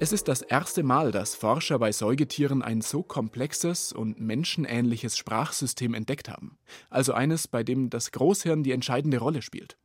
Es 0.00 0.12
ist 0.12 0.28
das 0.28 0.42
erste 0.42 0.82
Mal, 0.82 1.10
dass 1.10 1.34
Forscher 1.34 1.78
bei 1.78 1.92
Säugetieren 1.92 2.62
ein 2.62 2.80
so 2.80 3.02
komplexes 3.02 3.92
und 3.92 4.20
menschenähnliches 4.20 5.16
Sprachsystem 5.16 5.94
entdeckt 5.94 6.28
haben. 6.28 6.58
Also 6.90 7.12
eines, 7.12 7.48
bei 7.48 7.62
dem 7.64 7.90
das 7.90 8.12
Großhirn 8.12 8.62
die 8.62 8.72
entscheidende 8.72 9.18
Rolle 9.18 9.42
spielt. 9.42 9.76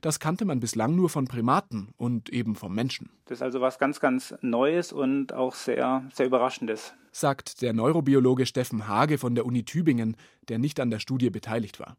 Das 0.00 0.20
kannte 0.20 0.44
man 0.44 0.60
bislang 0.60 0.94
nur 0.94 1.08
von 1.08 1.26
Primaten 1.26 1.88
und 1.96 2.28
eben 2.30 2.54
vom 2.54 2.74
Menschen. 2.74 3.10
Das 3.26 3.38
ist 3.38 3.42
also 3.42 3.60
was 3.60 3.78
ganz, 3.78 4.00
ganz 4.00 4.34
Neues 4.40 4.92
und 4.92 5.32
auch 5.32 5.54
sehr, 5.54 6.04
sehr 6.12 6.26
Überraschendes. 6.26 6.94
Sagt 7.12 7.62
der 7.62 7.72
Neurobiologe 7.72 8.46
Steffen 8.46 8.88
Hage 8.88 9.18
von 9.18 9.34
der 9.34 9.46
Uni 9.46 9.64
Tübingen, 9.64 10.16
der 10.48 10.58
nicht 10.58 10.80
an 10.80 10.90
der 10.90 10.98
Studie 10.98 11.30
beteiligt 11.30 11.80
war. 11.80 11.96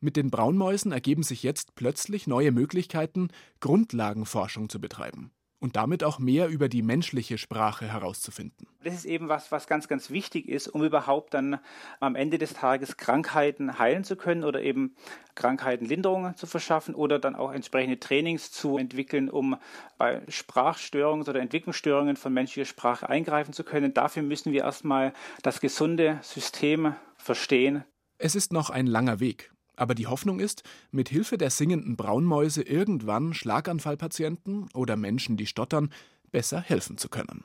Mit 0.00 0.16
den 0.16 0.30
Braunmäusen 0.30 0.92
ergeben 0.92 1.22
sich 1.22 1.42
jetzt 1.42 1.74
plötzlich 1.74 2.26
neue 2.26 2.52
Möglichkeiten, 2.52 3.28
Grundlagenforschung 3.60 4.68
zu 4.68 4.80
betreiben 4.80 5.32
und 5.60 5.76
damit 5.76 6.04
auch 6.04 6.18
mehr 6.18 6.48
über 6.48 6.68
die 6.68 6.82
menschliche 6.82 7.38
Sprache 7.38 7.86
herauszufinden. 7.86 8.66
Das 8.84 8.94
ist 8.94 9.04
eben 9.04 9.28
was, 9.28 9.50
was 9.50 9.66
ganz, 9.66 9.88
ganz 9.88 10.10
wichtig 10.10 10.48
ist, 10.48 10.68
um 10.68 10.84
überhaupt 10.84 11.34
dann 11.34 11.58
am 12.00 12.14
Ende 12.14 12.38
des 12.38 12.54
Tages 12.54 12.96
Krankheiten 12.96 13.78
heilen 13.78 14.04
zu 14.04 14.16
können 14.16 14.44
oder 14.44 14.62
eben 14.62 14.94
Krankheitenlinderungen 15.34 16.36
zu 16.36 16.46
verschaffen 16.46 16.94
oder 16.94 17.18
dann 17.18 17.34
auch 17.34 17.52
entsprechende 17.52 17.98
Trainings 17.98 18.52
zu 18.52 18.78
entwickeln, 18.78 19.28
um 19.28 19.56
bei 19.98 20.22
Sprachstörungen 20.28 21.26
oder 21.26 21.40
Entwicklungsstörungen 21.40 22.16
von 22.16 22.32
menschlicher 22.32 22.66
Sprache 22.66 23.08
eingreifen 23.08 23.52
zu 23.52 23.64
können. 23.64 23.94
Dafür 23.94 24.22
müssen 24.22 24.52
wir 24.52 24.62
erstmal 24.62 25.12
das 25.42 25.60
gesunde 25.60 26.18
System 26.22 26.94
verstehen. 27.16 27.84
Es 28.18 28.34
ist 28.34 28.52
noch 28.52 28.70
ein 28.70 28.86
langer 28.86 29.20
Weg. 29.20 29.52
Aber 29.78 29.94
die 29.94 30.08
Hoffnung 30.08 30.40
ist, 30.40 30.64
mit 30.90 31.08
Hilfe 31.08 31.38
der 31.38 31.50
singenden 31.50 31.96
Braunmäuse 31.96 32.62
irgendwann 32.62 33.32
Schlaganfallpatienten 33.32 34.68
oder 34.74 34.96
Menschen, 34.96 35.36
die 35.36 35.46
stottern, 35.46 35.90
besser 36.32 36.60
helfen 36.60 36.98
zu 36.98 37.08
können. 37.08 37.44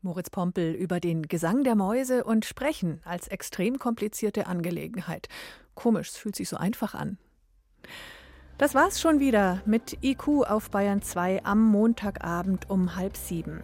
Moritz 0.00 0.30
Pompel 0.30 0.72
über 0.74 0.98
den 0.98 1.22
Gesang 1.22 1.62
der 1.62 1.76
Mäuse 1.76 2.24
und 2.24 2.44
Sprechen 2.44 3.00
als 3.04 3.28
extrem 3.28 3.78
komplizierte 3.78 4.48
Angelegenheit. 4.48 5.28
Komisch, 5.76 6.08
es 6.08 6.16
fühlt 6.16 6.34
sich 6.34 6.48
so 6.48 6.56
einfach 6.56 6.94
an. 6.94 7.18
Das 8.58 8.74
war's 8.74 9.00
schon 9.00 9.20
wieder 9.20 9.62
mit 9.64 9.98
IQ 10.02 10.44
auf 10.44 10.70
Bayern 10.70 11.02
2 11.02 11.44
am 11.44 11.62
Montagabend 11.62 12.68
um 12.68 12.96
halb 12.96 13.16
sieben. 13.16 13.62